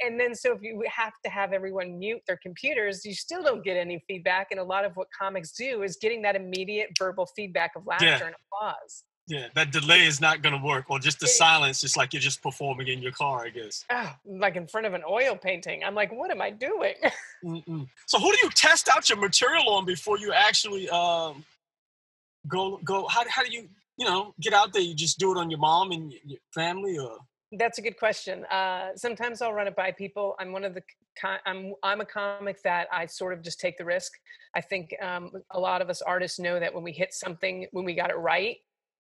And 0.01 0.19
then 0.21 0.35
so 0.35 0.53
if 0.53 0.63
you 0.63 0.83
have 0.95 1.13
to 1.25 1.31
have 1.31 1.53
everyone 1.53 1.99
mute 1.99 2.21
their 2.27 2.39
computers, 2.43 3.05
you 3.05 3.15
still 3.15 3.43
don't 3.43 3.65
get 3.65 3.77
any 3.77 4.03
feedback. 4.07 4.49
And 4.51 4.61
a 4.61 4.65
lot 4.65 4.85
of 4.85 4.97
what 4.97 5.09
comics 5.19 5.53
do 5.53 5.83
is 5.83 5.97
getting 5.97 6.23
that 6.23 6.37
immediate 6.37 6.91
verbal 6.99 7.27
feedback 7.27 7.73
of 7.77 7.87
laughter 7.87 8.07
and 8.25 8.35
applause. 8.47 9.05
Yeah, 9.27 9.47
that 9.55 9.71
delay 9.71 10.07
is 10.07 10.21
not 10.21 10.43
going 10.43 10.59
to 10.59 10.67
work, 10.67 10.87
or 10.89 10.99
just 10.99 11.21
the 11.21 11.27
It- 11.27 11.31
silence. 11.31 11.85
It's 11.85 11.97
like 11.97 12.13
you're 12.13 12.21
just 12.21 12.43
performing 12.43 12.89
in 12.89 13.01
your 13.01 13.13
car, 13.13 13.45
I 13.45 13.51
guess. 13.51 13.85
Oh, 13.89 14.13
like 14.27 14.57
in 14.57 14.67
front 14.67 14.87
of 14.89 14.95
an 14.95 15.03
oil 15.09 15.37
painting. 15.37 15.85
I'm 15.85 15.95
like, 15.95 16.11
what 16.11 16.31
am 16.33 16.43
I 16.43 16.51
doing? 16.51 16.95
So 18.07 18.19
who 18.19 18.33
do 18.33 18.39
you 18.43 18.51
test 18.51 18.89
out 18.89 19.09
your 19.09 19.19
material 19.19 19.69
on 19.71 19.85
before 19.87 20.19
you 20.19 20.33
actually 20.33 20.89
um, 20.91 21.45
go 22.49 22.79
go? 22.85 23.07
How 23.09 23.23
how 23.29 23.43
do 23.45 23.51
you 23.53 23.69
you 23.97 24.05
know 24.07 24.35
get 24.41 24.53
out 24.53 24.73
there? 24.73 24.83
You 24.83 24.95
just 24.95 25.19
do 25.19 25.31
it 25.33 25.39
on 25.39 25.49
your 25.49 25.61
mom 25.61 25.93
and 25.93 26.13
your 26.25 26.41
family, 26.53 26.99
or 26.99 27.19
That's 27.53 27.79
a 27.79 27.83
good 27.83 27.99
question. 27.99 28.45
Uh, 28.45 28.91
sometimes 28.95 29.43
I'll 29.43 29.53
run 29.53 29.67
it 29.67 29.75
by 29.75 29.91
people. 29.91 30.37
I'm 30.39 30.53
one 30.53 30.65
of 30.65 30.75
the 30.75 30.83
I'm 31.45 31.75
I'm 31.83 32.01
a 32.01 32.07
comic 32.07 32.63
that 32.63 32.87
I 32.93 33.07
sort 33.07 33.33
of 33.33 33.43
just 33.43 33.61
take 33.61 33.77
the 33.77 33.85
risk. 33.85 34.13
I 34.55 34.61
think 34.61 34.95
um, 35.03 35.33
a 35.51 35.59
lot 35.59 35.83
of 35.83 35.91
us 35.91 36.01
artists 36.01 36.39
know 36.39 36.61
that 36.61 36.73
when 36.73 36.85
we 36.85 36.93
hit 36.93 37.13
something, 37.13 37.67
when 37.73 37.85
we 37.85 37.95
got 37.95 38.11
it 38.11 38.17
right, 38.17 38.57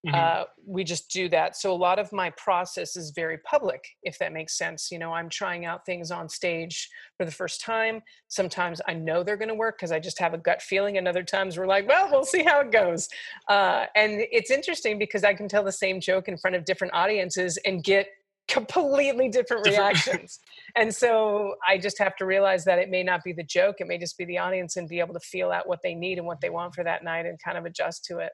Mm-hmm. 0.07 0.14
Uh, 0.14 0.45
we 0.66 0.83
just 0.83 1.11
do 1.11 1.28
that. 1.28 1.57
So 1.57 1.73
a 1.73 1.76
lot 1.76 1.99
of 1.99 2.11
my 2.11 2.30
process 2.30 2.97
is 2.97 3.11
very 3.11 3.37
public, 3.38 3.85
if 4.02 4.19
that 4.19 4.33
makes 4.33 4.57
sense. 4.57 4.90
You 4.90 4.99
know, 4.99 5.12
I'm 5.12 5.28
trying 5.28 5.66
out 5.66 5.85
things 5.85 6.11
on 6.11 6.26
stage 6.28 6.88
for 7.19 7.26
the 7.26 7.30
first 7.30 7.61
time. 7.61 8.00
Sometimes 8.28 8.80
I 8.88 8.95
know 8.95 9.23
they're 9.23 9.37
going 9.37 9.49
to 9.49 9.54
work 9.54 9.76
because 9.76 9.92
I 9.92 9.99
just 9.99 10.19
have 10.19 10.33
a 10.33 10.38
gut 10.38 10.62
feeling, 10.62 10.97
and 10.97 11.07
other 11.07 11.23
times 11.23 11.59
we're 11.59 11.66
like, 11.66 11.87
well, 11.87 12.09
we'll 12.11 12.25
see 12.25 12.42
how 12.42 12.61
it 12.61 12.73
goes. 12.73 13.09
Uh, 13.47 13.87
and 13.95 14.23
it's 14.33 14.50
interesting 14.50 14.99
because 14.99 15.23
I 15.23 15.35
can 15.35 15.49
tell 15.49 15.64
the 15.64 15.73
same 15.73 16.00
joke 16.00 16.28
in 16.28 16.38
front 16.38 16.57
of 16.57 16.64
different 16.64 16.95
audiences 16.95 17.59
and 17.66 17.85
get 17.85 18.07
completely 18.50 19.28
different, 19.28 19.66
reactions. 19.66 20.40
and 20.76 20.95
so 20.95 21.54
I 21.66 21.78
just 21.78 21.99
have 21.99 22.16
to 22.16 22.26
realize 22.26 22.64
that 22.64 22.78
it 22.78 22.90
may 22.90 23.02
not 23.02 23.23
be 23.25 23.33
the 23.33 23.45
joke, 23.45 23.76
it 23.78 23.87
may 23.87 23.99
just 23.99 24.19
be 24.19 24.25
the 24.25 24.38
audience 24.38 24.76
and 24.76 24.88
be 24.88 25.00
able 25.00 25.14
to 25.14 25.21
feel 25.21 25.50
out 25.50 25.69
what 25.69 25.80
they 25.83 25.95
need 25.95 26.19
and 26.19 26.26
what 26.26 26.40
they 26.40 26.50
want 26.50 26.75
for 26.75 26.85
that 26.85 27.04
night 27.04 27.26
and 27.26 27.38
kind 27.42 27.57
of 27.57 27.64
adjust 27.64 28.04
to 28.07 28.19
it. 28.19 28.33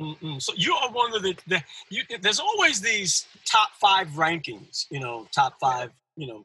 Mm-mm. 0.00 0.40
So 0.40 0.52
you 0.56 0.74
are 0.74 0.90
one 0.92 1.14
of 1.14 1.22
the, 1.22 1.36
the 1.46 1.62
you, 1.90 2.02
there's 2.20 2.38
always 2.38 2.80
these 2.80 3.26
top 3.44 3.70
five 3.80 4.08
rankings, 4.08 4.86
you 4.90 5.00
know, 5.00 5.26
top 5.34 5.54
five, 5.60 5.90
you 6.16 6.28
know, 6.28 6.44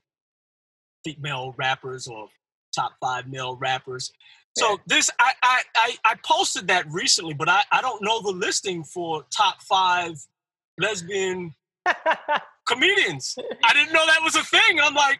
female 1.05 1.53
rappers 1.57 2.07
or 2.07 2.29
top 2.75 2.93
five 2.99 3.27
male 3.27 3.55
rappers. 3.55 4.11
So 4.57 4.71
yeah. 4.71 4.75
this, 4.87 5.11
I, 5.19 5.33
I, 5.43 5.61
I, 5.75 5.95
I, 6.05 6.15
posted 6.23 6.67
that 6.67 6.85
recently, 6.91 7.33
but 7.33 7.49
I, 7.49 7.61
I 7.71 7.81
don't 7.81 8.03
know 8.03 8.21
the 8.21 8.31
listing 8.31 8.83
for 8.83 9.25
top 9.35 9.61
five 9.63 10.13
lesbian 10.79 11.55
comedians. 12.67 13.35
I 13.63 13.73
didn't 13.73 13.93
know 13.93 14.05
that 14.05 14.21
was 14.23 14.35
a 14.35 14.43
thing. 14.43 14.79
I'm 14.81 14.93
like, 14.93 15.19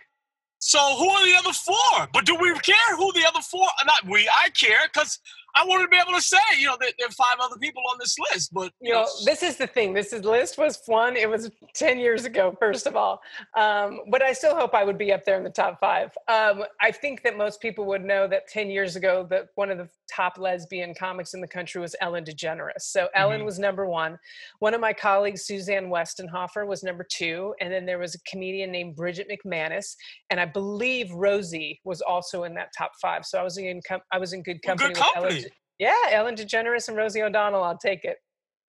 so 0.60 0.80
who 0.98 1.10
are 1.10 1.26
the 1.26 1.36
other 1.38 1.54
four? 1.54 2.08
But 2.14 2.26
do 2.26 2.36
we 2.36 2.50
care 2.60 2.96
who 2.96 3.12
the 3.14 3.26
other 3.28 3.42
four? 3.42 3.68
Not 3.86 4.08
we. 4.10 4.30
I 4.30 4.50
care 4.50 4.88
because 4.92 5.20
I 5.56 5.66
wanted 5.66 5.84
to 5.84 5.90
be 5.90 5.98
able 5.98 6.14
to 6.14 6.22
say, 6.22 6.38
you 6.58 6.68
know, 6.68 6.78
there, 6.80 6.90
there, 6.98 7.08
are 7.08 7.12
five 7.12 7.38
other 7.42 7.58
people 7.58 7.84
on 7.92 7.98
this 8.00 8.18
list, 8.32 8.54
but 8.54 8.72
you, 8.82 8.90
you 8.90 8.94
know, 8.94 9.04
know, 9.04 9.10
this 9.26 9.44
is 9.44 9.58
the 9.58 9.68
thing. 9.68 9.94
This 9.94 10.12
is, 10.12 10.24
list 10.24 10.58
was 10.58 10.78
fun. 10.78 11.16
It 11.16 11.30
was 11.30 11.52
ten 11.74 12.00
years 12.00 12.26
ago, 12.26 12.56
first 12.60 12.88
of 12.88 12.96
all, 12.96 13.22
um, 13.56 14.02
but 14.10 14.22
I 14.22 14.34
still 14.34 14.56
hope 14.56 14.74
I 14.74 14.84
would 14.84 14.98
be 14.98 15.12
up 15.12 15.26
there 15.26 15.38
in 15.38 15.44
the 15.44 15.50
top 15.50 15.80
five. 15.80 16.12
Um, 16.28 16.64
I 16.82 16.92
think 16.92 17.24
that 17.24 17.38
most 17.38 17.62
people 17.62 17.86
would 17.86 18.04
know 18.04 18.28
that 18.28 18.48
ten 18.48 18.70
years 18.70 18.96
ago, 18.96 19.28
that 19.30 19.50
one 19.56 19.70
of 19.70 19.78
the 19.78 19.90
top 20.14 20.38
lesbian 20.38 20.94
comics 20.94 21.34
in 21.34 21.42
the 21.42 21.48
country 21.48 21.82
was 21.82 21.96
Ellen 22.02 22.24
DeGeneres. 22.24 22.82
So 22.82 23.08
Ellen 23.16 23.38
mm-hmm. 23.38 23.46
was 23.46 23.60
number 23.60 23.86
one. 23.86 24.18
One 24.60 24.74
of 24.74 24.82
my 24.82 24.94
colleagues, 24.94 25.46
Suzanne 25.46 25.86
Westenhoefer, 25.86 26.66
was 26.68 26.84
number 26.84 27.06
two, 27.10 27.54
and 27.62 27.72
then 27.72 27.86
there 27.86 28.00
was 28.00 28.16
a 28.16 28.20
comedian 28.30 28.72
named 28.72 28.96
Bridget 28.96 29.28
McManus, 29.30 29.96
and 30.30 30.40
I 30.40 30.46
believe 30.46 31.12
Rosie 31.12 31.80
was 31.84 32.02
also 32.02 32.44
in 32.44 32.54
that 32.56 32.70
top 32.78 32.92
five. 33.02 33.26
So 33.26 33.40
I 33.40 33.44
was 33.44 33.58
in 33.58 33.82
com- 33.88 34.02
I 34.12 34.18
was 34.18 34.34
in 34.34 34.42
good 34.42 34.62
company. 34.62 34.94
Well, 34.96 35.12
good 35.14 35.14
company. 35.22 35.43
Yeah, 35.80 35.94
Ellen 36.12 36.36
DeGeneres 36.36 36.88
and 36.88 36.98
Rosie 36.98 37.22
O'Donnell. 37.22 37.64
I'll 37.64 37.78
take 37.78 38.06
it. 38.06 38.18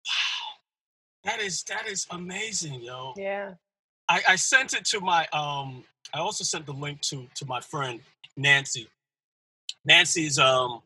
Wow, 0.07 1.31
that 1.31 1.41
is 1.41 1.63
that 1.63 1.87
is 1.87 2.07
amazing, 2.11 2.81
yo. 2.81 3.13
Yeah. 3.17 3.53
I, 4.07 4.21
I 4.29 4.35
sent 4.35 4.73
it 4.73 4.85
to 4.85 4.99
my 4.99 5.27
um. 5.33 5.83
I 6.13 6.19
also 6.19 6.43
sent 6.43 6.65
the 6.65 6.73
link 6.73 7.01
to 7.01 7.27
to 7.35 7.45
my 7.45 7.59
friend 7.59 7.99
Nancy. 8.37 8.87
Nancy's 9.85 10.39
um 10.39 10.81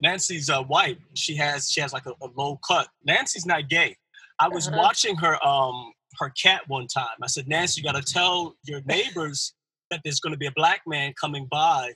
Nancy's 0.00 0.50
uh, 0.50 0.62
white. 0.62 0.98
She 1.14 1.36
has 1.36 1.70
she 1.70 1.80
has 1.80 1.92
like 1.92 2.06
a, 2.06 2.12
a 2.22 2.28
low 2.36 2.58
cut. 2.66 2.88
Nancy's 3.04 3.46
not 3.46 3.68
gay. 3.68 3.96
I 4.38 4.48
was 4.48 4.68
uh-huh. 4.68 4.78
watching 4.78 5.16
her 5.16 5.44
um 5.46 5.92
her 6.18 6.30
cat 6.30 6.62
one 6.66 6.86
time. 6.86 7.16
I 7.22 7.26
said, 7.26 7.48
Nancy, 7.48 7.80
you 7.80 7.84
got 7.84 8.00
to 8.00 8.12
tell 8.12 8.56
your 8.64 8.80
neighbors 8.82 9.54
that 9.90 10.00
there's 10.04 10.20
going 10.20 10.32
to 10.32 10.38
be 10.38 10.46
a 10.46 10.52
black 10.56 10.80
man 10.86 11.12
coming 11.20 11.46
by 11.50 11.92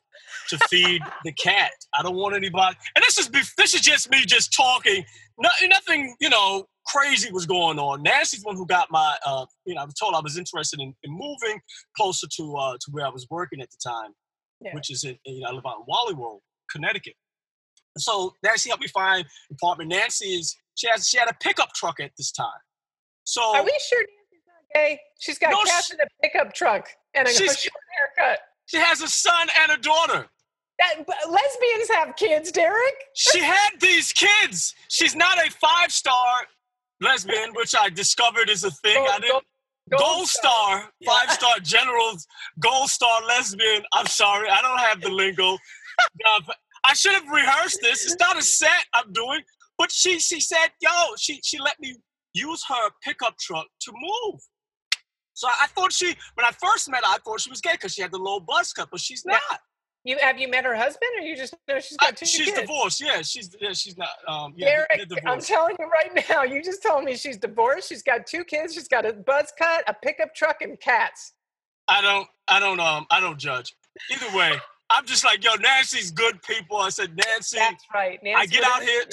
to 0.49 0.59
feed 0.69 1.03
the 1.25 1.33
cat. 1.33 1.73
I 1.99 2.03
don't 2.03 2.17
want 2.17 2.35
anybody. 2.35 2.77
And 2.95 3.05
this 3.07 3.19
is 3.19 3.29
this 3.57 3.75
is 3.75 3.81
just 3.81 4.11
me 4.11 4.25
just 4.27 4.53
talking. 4.53 5.05
Nothing, 5.39 5.69
nothing 5.71 6.17
you 6.21 6.29
know, 6.29 6.67
crazy 6.87 7.33
was 7.33 7.47
going 7.47 7.79
on. 7.79 8.03
Nancy's 8.03 8.43
the 8.43 8.47
one 8.47 8.57
who 8.57 8.67
got 8.67 8.89
my. 8.91 9.17
Uh, 9.27 9.47
you 9.65 9.75
know, 9.75 9.83
I 9.83 9.85
was 9.85 9.95
told 9.95 10.15
I 10.15 10.21
was 10.21 10.39
interested 10.39 10.81
in, 10.81 10.95
in 11.03 11.11
moving 11.11 11.61
closer 11.97 12.27
to 12.37 12.57
uh, 12.57 12.73
to 12.73 12.91
where 12.91 13.07
I 13.07 13.11
was 13.11 13.27
working 13.31 13.61
at 13.61 13.69
the 13.71 13.79
time, 13.85 14.13
yeah. 14.61 14.75
which 14.75 14.91
is 14.91 15.05
in, 15.05 15.17
you 15.25 15.41
know, 15.41 15.49
I 15.49 15.53
live 15.53 15.67
out 15.67 15.79
in 15.79 15.85
Wally 15.87 16.15
World, 16.15 16.41
Connecticut. 16.71 17.15
So 17.99 18.35
Nancy 18.43 18.71
helped 18.71 18.83
me 18.83 18.89
find 18.89 19.25
apartment. 19.51 19.91
Nancy 19.91 20.27
is 20.27 20.57
she 20.77 20.89
has 20.89 21.09
she 21.09 21.19
had 21.19 21.29
a 21.29 21.35
pickup 21.43 21.73
truck 21.75 22.01
at 22.01 22.13
this 22.17 22.33
time. 22.33 22.49
So 23.25 23.43
are 23.57 23.65
we 23.65 23.79
sure 23.89 24.05
Gay? 24.75 25.01
She's 25.19 25.39
got 25.39 25.51
no, 25.51 25.59
cash 25.67 25.87
she, 25.87 25.95
in 25.95 26.01
a 26.01 26.07
pickup 26.23 26.55
truck 26.55 26.89
and 27.15 27.27
a 27.29 27.31
short 27.33 27.57
haircut. 28.19 28.41
She 28.67 28.79
has 28.79 29.01
a 29.01 29.09
son 29.09 29.49
and 29.63 29.73
a 29.73 29.79
daughter. 29.79 30.27
That, 30.79 31.05
lesbians 31.29 31.91
have 31.91 32.17
kids, 32.17 32.51
Derek. 32.51 32.95
she 33.15 33.41
had 33.41 33.71
these 33.81 34.13
kids. 34.13 34.75
She's 34.89 35.15
not 35.15 35.39
a 35.39 35.51
five 35.51 35.93
star 35.93 36.47
lesbian, 37.01 37.51
which 37.55 37.75
I 37.79 37.91
discovered 37.91 38.49
is 38.49 38.65
a 38.65 38.71
thing. 38.71 38.95
Gold, 38.95 39.09
I 39.13 39.19
didn't. 39.19 39.45
Gold, 39.91 40.01
gold 40.01 40.29
star, 40.29 40.79
star 40.79 40.93
yeah. 41.01 41.11
five 41.11 41.31
star 41.33 41.59
generals, 41.63 42.27
gold 42.61 42.89
star 42.89 43.27
lesbian. 43.27 43.83
I'm 43.93 44.07
sorry, 44.07 44.49
I 44.49 44.63
don't 44.63 44.79
have 44.79 45.01
the 45.03 45.11
lingo. 45.11 45.59
I 46.85 46.95
should 46.95 47.13
have 47.13 47.29
rehearsed 47.29 47.81
this. 47.83 48.05
It's 48.05 48.17
not 48.19 48.39
a 48.39 48.43
set 48.43 48.87
I'm 48.95 49.13
doing. 49.13 49.43
But 49.77 49.91
she 49.91 50.19
she 50.19 50.41
said, 50.41 50.69
yo, 50.81 50.91
she 51.19 51.41
she 51.43 51.59
let 51.59 51.79
me 51.81 51.97
use 52.33 52.65
her 52.69 52.91
pickup 53.03 53.39
truck 53.39 53.67
to 53.81 53.93
move. 53.93 54.41
So 55.41 55.49
I, 55.49 55.69
thought 55.69 55.91
she, 55.91 56.15
when 56.35 56.45
I 56.45 56.51
first 56.51 56.91
met 56.91 57.03
her, 57.03 57.15
I 57.15 57.17
thought 57.25 57.41
she 57.41 57.49
was 57.49 57.63
gay 57.63 57.73
because 57.73 57.95
she 57.95 58.03
had 58.03 58.13
the 58.13 58.19
low 58.19 58.41
buzz 58.41 58.75
cut, 58.75 58.89
but 58.91 59.01
she's 59.01 59.25
not. 59.25 59.41
You 60.05 60.19
have 60.21 60.39
you 60.39 60.49
met 60.49 60.67
her 60.67 60.77
husband, 60.77 61.11
or 61.19 61.23
you 61.23 61.35
just 61.35 61.55
know 61.67 61.81
she's 61.81 61.97
got 61.97 62.15
two 62.15 62.27
She's 62.27 62.47
kids? 62.47 62.61
divorced. 62.61 63.01
Yeah, 63.01 63.23
she's 63.23 63.51
yeah, 63.59 63.73
she's 63.73 63.97
not. 63.97 64.11
Um, 64.29 64.53
yeah, 64.55 64.85
Derek, 64.89 65.09
I'm 65.27 65.41
telling 65.41 65.77
you 65.79 65.87
right 65.87 66.27
now. 66.29 66.43
You 66.55 66.63
just 66.63 66.83
told 66.83 67.05
me 67.05 67.17
she's 67.17 67.39
divorced. 67.39 67.89
She's 67.89 68.03
got 68.03 68.27
two 68.27 68.45
kids. 68.45 68.75
She's 68.75 68.89
got 68.89 69.07
a 69.07 69.15
buzz 69.15 69.51
cut, 69.59 69.85
a 69.87 69.95
pickup 69.95 70.35
truck, 70.35 70.61
and 70.61 70.79
cats. 70.79 71.33
I 71.89 72.03
don't. 72.03 72.29
I 72.49 72.61
don't. 72.61 72.81
Um. 72.81 73.07
I 73.11 73.21
don't 73.21 73.39
judge. 73.39 73.75
Either 74.11 74.37
way, 74.37 74.53
I'm 74.91 75.07
just 75.07 75.25
like, 75.25 75.43
yo, 75.43 75.55
Nancy's 75.55 76.11
good 76.11 76.43
people. 76.43 76.79
I 76.79 76.89
said, 76.91 77.17
Nancy. 77.17 77.59
That's 77.59 77.85
right. 77.95 78.19
Nancy 78.23 78.41
I 78.43 78.47
get 78.47 78.65
out 78.65 78.83
here. 78.83 79.05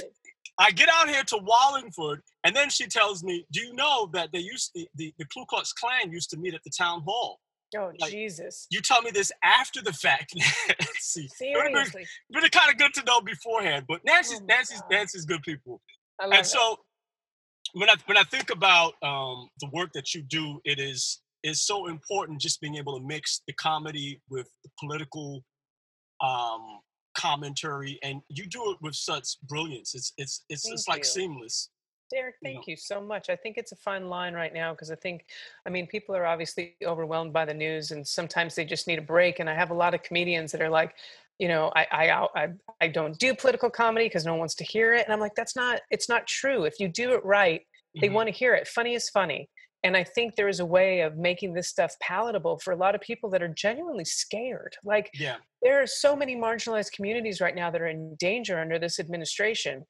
I 0.60 0.72
get 0.72 0.90
out 0.90 1.08
here 1.08 1.24
to 1.24 1.38
Wallingford, 1.38 2.22
and 2.44 2.56
then 2.56 2.70
she 2.70 2.88
tells 2.88 3.24
me, 3.24 3.46
"Do 3.52 3.62
you 3.62 3.74
know 3.74 4.10
that 4.14 4.32
they 4.32 4.40
used 4.40 4.72
the, 4.74 4.88
the, 4.96 5.14
the 5.20 5.26
Ku 5.26 5.46
Klux 5.46 5.74
Klan 5.74 6.12
used 6.12 6.30
to 6.32 6.38
meet 6.38 6.54
at 6.54 6.64
the 6.64 6.72
town 6.78 7.04
hall?" 7.06 7.40
Oh 7.76 7.92
like, 8.00 8.12
Jesus! 8.12 8.68
You 8.70 8.82
tell 8.82 9.02
me 9.02 9.12
this 9.12 9.32
after 9.44 9.82
the 9.82 9.94
fact. 9.94 10.34
See, 11.00 11.28
Seriously, 11.28 12.02
it 12.02 12.08
would 12.34 12.42
been 12.42 12.50
kind 12.50 12.72
of 12.72 12.78
good 12.78 12.94
to 12.96 13.04
know 13.04 13.22
beforehand. 13.22 13.86
But 13.88 14.02
Nancy's 14.06 14.40
oh 14.42 14.46
Nancy's 14.46 14.82
God. 14.82 14.92
Nancy's 14.92 15.26
good 15.26 15.44
people, 15.44 15.82
and 16.20 16.34
it. 16.34 16.46
so 16.46 16.80
when 17.74 17.90
I 17.90 17.96
when 18.06 18.18
I 18.18 18.24
think 18.24 18.50
about 18.50 18.94
um, 19.04 19.50
the 19.60 19.70
work 19.74 19.92
that 19.94 20.14
you 20.14 20.24
do, 20.24 20.60
it 20.64 20.80
is 20.80 21.22
is 21.44 21.66
so 21.66 21.88
important 21.88 22.42
just 22.42 22.62
being 22.62 22.76
able 22.76 22.98
to 23.00 23.06
mix 23.06 23.42
the 23.48 23.54
comedy 23.54 24.22
with 24.30 24.50
the 24.64 24.70
political 24.80 25.44
um, 26.22 26.80
commentary, 27.18 28.00
and 28.04 28.22
you 28.30 28.46
do 28.46 28.72
it 28.72 28.78
with 28.82 28.96
such 28.96 29.42
brilliance. 29.44 29.96
It's 29.96 30.14
it's 30.18 30.46
it's 30.50 30.70
it's 30.72 30.88
like 30.88 31.04
seamless. 31.04 31.70
Derek, 32.10 32.36
thank 32.42 32.54
you, 32.54 32.60
know. 32.60 32.64
you 32.68 32.78
so 32.78 33.02
much. 33.02 33.30
I 33.30 33.36
think 33.36 33.58
it's 33.58 33.74
a 33.74 33.76
fine 33.76 34.08
line 34.08 34.34
right 34.34 34.54
now 34.54 34.72
because 34.72 34.92
I 34.92 34.96
think, 34.96 35.26
I 35.66 35.70
mean, 35.70 35.88
people 35.88 36.16
are 36.16 36.26
obviously 36.26 36.78
overwhelmed 36.86 37.34
by 37.34 37.44
the 37.44 37.54
news, 37.54 37.92
and 37.92 38.08
sometimes 38.08 38.56
they 38.56 38.64
just 38.64 38.88
need 38.88 38.98
a 38.98 39.02
break. 39.02 39.40
And 39.40 39.50
I 39.50 39.56
have 39.56 39.72
a 39.72 39.74
lot 39.74 39.94
of 39.94 40.04
comedians 40.04 40.54
that 40.54 40.62
are 40.62 40.70
like, 40.70 40.96
you 41.38 41.50
know, 41.50 41.72
I 41.76 41.88
I 41.92 42.28
I, 42.36 42.48
I 42.80 42.88
don't 42.88 43.18
do 43.20 43.36
political 43.36 43.70
comedy 43.70 44.06
because 44.06 44.26
no 44.26 44.32
one 44.34 44.40
wants 44.40 44.56
to 44.56 44.64
hear 44.64 44.94
it, 44.94 45.04
and 45.06 45.14
I'm 45.14 45.20
like, 45.20 45.36
that's 45.36 45.56
not 45.56 45.82
it's 45.92 46.08
not 46.08 46.28
true. 46.28 46.64
If 46.64 46.80
you 46.80 46.88
do 46.88 47.14
it 47.14 47.26
right, 47.26 47.62
they 48.00 48.08
mm-hmm. 48.08 48.16
want 48.16 48.28
to 48.28 48.34
hear 48.34 48.54
it. 48.54 48.68
Funny 48.68 48.94
is 48.94 49.10
funny. 49.10 49.50
And 49.84 49.96
I 49.96 50.04
think 50.04 50.36
there 50.36 50.48
is 50.48 50.60
a 50.60 50.66
way 50.66 51.02
of 51.02 51.18
making 51.18 51.54
this 51.54 51.68
stuff 51.68 51.94
palatable 52.02 52.60
for 52.60 52.72
a 52.74 52.76
lot 52.76 52.96
of 52.96 53.02
people 53.02 53.30
that 53.30 53.44
are 53.44 53.48
genuinely 53.48 54.06
scared. 54.06 54.76
Like, 54.84 55.12
yeah. 55.14 55.36
there 55.62 55.82
are 55.82 55.88
so 55.88 56.16
many 56.16 56.36
marginalized 56.36 56.92
communities 56.94 57.40
right 57.40 57.56
now 57.56 57.70
that 57.70 57.82
are 57.82 57.88
in 57.88 58.16
danger 58.16 58.60
under 58.60 58.80
this 58.80 59.00
administration. 59.00 59.86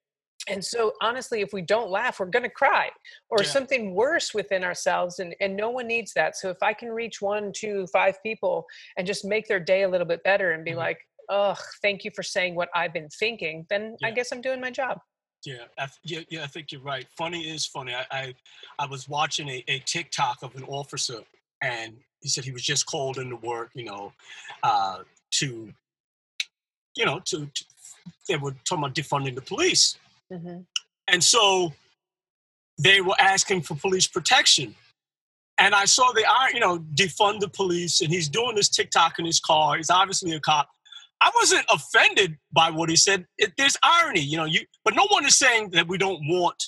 And 0.50 0.64
so, 0.64 0.94
honestly, 1.02 1.42
if 1.42 1.52
we 1.52 1.62
don't 1.62 1.90
laugh, 1.90 2.20
we're 2.20 2.28
going 2.28 2.44
to 2.44 2.50
cry 2.50 2.90
or 3.30 3.40
yeah. 3.42 3.50
something 3.50 3.94
worse 3.94 4.34
within 4.34 4.64
ourselves. 4.64 5.20
And, 5.20 5.36
and 5.42 5.56
no 5.56 5.70
one 5.70 5.88
needs 5.88 6.14
that. 6.14 6.38
So, 6.38 6.50
if 6.50 6.62
I 6.62 6.74
can 6.74 6.90
reach 6.90 7.22
one, 7.22 7.52
two, 7.54 7.88
five 7.92 8.22
people 8.24 8.66
and 8.98 9.08
just 9.08 9.26
make 9.26 9.48
their 9.48 9.60
day 9.60 9.84
a 9.84 9.90
little 9.90 10.08
bit 10.08 10.24
better 10.24 10.52
and 10.52 10.64
be 10.64 10.72
mm-hmm. 10.72 10.80
like, 10.80 11.00
oh, 11.30 11.56
thank 11.82 12.06
you 12.06 12.12
for 12.16 12.24
saying 12.24 12.56
what 12.56 12.70
I've 12.76 12.94
been 12.94 13.10
thinking, 13.10 13.66
then 13.70 13.98
yeah. 14.00 14.08
I 14.08 14.12
guess 14.12 14.32
I'm 14.32 14.42
doing 14.42 14.62
my 14.62 14.72
job. 14.72 15.00
Yeah, 15.46 15.66
I, 15.78 15.88
yeah, 16.04 16.22
yeah. 16.30 16.44
I 16.44 16.48
think 16.48 16.72
you're 16.72 16.82
right. 16.82 17.06
Funny 17.18 17.42
is 17.42 17.66
funny. 17.66 17.94
I, 17.94 18.06
I, 18.12 18.36
I 18.80 18.86
was 18.88 19.08
watching 19.08 19.48
a, 19.50 19.64
a 19.68 19.80
TikTok 19.80 20.44
of 20.44 20.56
an 20.56 20.64
officer, 20.64 21.22
and 21.62 21.94
he 22.22 22.30
said 22.30 22.44
he 22.44 22.52
was 22.52 22.64
just 22.64 22.86
called 22.86 23.18
into 23.18 23.36
work. 23.38 23.72
You 23.74 23.86
know, 23.86 24.14
uh, 24.64 25.00
to, 25.32 25.74
you 26.96 27.06
know, 27.06 27.20
to, 27.26 27.46
to, 27.46 27.66
they 28.28 28.36
were 28.36 28.56
talking 28.68 28.84
about 28.84 28.96
defunding 28.96 29.36
the 29.36 29.42
police, 29.42 29.98
mm-hmm. 30.32 30.62
and 31.08 31.24
so 31.24 31.74
they 32.82 33.02
were 33.02 33.16
asking 33.20 33.62
for 33.62 33.76
police 33.76 34.08
protection. 34.08 34.76
And 35.60 35.74
I 35.74 35.86
saw 35.86 36.12
the, 36.12 36.24
you 36.54 36.60
know, 36.60 36.80
defund 36.94 37.40
the 37.40 37.48
police, 37.48 38.02
and 38.02 38.12
he's 38.12 38.30
doing 38.30 38.56
this 38.56 38.70
TikTok 38.70 39.18
in 39.18 39.26
his 39.26 39.40
car. 39.40 39.78
He's 39.78 39.90
obviously 39.90 40.34
a 40.34 40.40
cop. 40.40 40.70
I 41.22 41.32
wasn't 41.36 41.66
offended 41.74 42.38
by 42.52 42.70
what 42.70 42.90
he 42.90 42.96
said. 42.96 43.26
It, 43.38 43.54
there's 43.58 43.78
irony, 43.84 44.22
you 44.22 44.38
know. 44.38 44.46
You, 44.46 44.62
but 44.84 44.96
no 44.96 45.08
one 45.10 45.26
is 45.26 45.38
saying 45.38 45.72
that 45.72 45.88
we 45.88 45.98
don't 45.98 46.20
want 46.28 46.62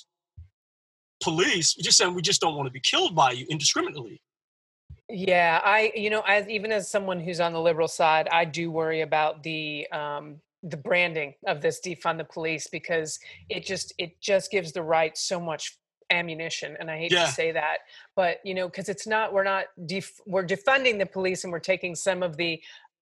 police. 1.22 1.76
We're 1.78 1.84
just 1.84 1.98
saying 1.98 2.14
we 2.14 2.22
just 2.22 2.40
don't 2.40 2.56
want 2.56 2.66
to 2.66 2.72
be 2.72 2.80
killed 2.80 3.14
by 3.14 3.32
you 3.32 3.46
indiscriminately. 3.48 4.20
Yeah, 5.08 5.60
I 5.64 5.92
you 5.94 6.10
know 6.10 6.22
as 6.26 6.48
even 6.48 6.72
as 6.72 6.90
someone 6.90 7.20
who's 7.20 7.40
on 7.40 7.52
the 7.52 7.60
liberal 7.60 7.88
side, 7.88 8.28
I 8.30 8.44
do 8.44 8.70
worry 8.70 9.02
about 9.02 9.42
the 9.42 9.86
um, 9.92 10.40
the 10.62 10.76
branding 10.76 11.34
of 11.46 11.60
this 11.60 11.80
defund 11.84 12.18
the 12.18 12.24
police 12.24 12.66
because 12.66 13.18
it 13.48 13.64
just 13.64 13.94
it 13.98 14.20
just 14.20 14.50
gives 14.50 14.72
the 14.72 14.82
right 14.82 15.16
so 15.16 15.40
much 15.40 15.78
ammunition 16.10 16.76
and 16.80 16.90
i 16.90 16.98
hate 16.98 17.12
yeah. 17.12 17.24
to 17.24 17.32
say 17.32 17.52
that 17.52 17.78
but 18.16 18.38
you 18.44 18.52
know 18.52 18.68
because 18.68 18.88
it's 18.88 19.06
not 19.06 19.32
we're 19.32 19.44
not 19.44 19.66
def- 19.86 20.20
we're 20.26 20.44
defunding 20.44 20.98
the 20.98 21.06
police 21.06 21.44
and 21.44 21.52
we're 21.52 21.60
taking 21.60 21.94
some 21.94 22.22
of 22.22 22.36
the 22.36 22.60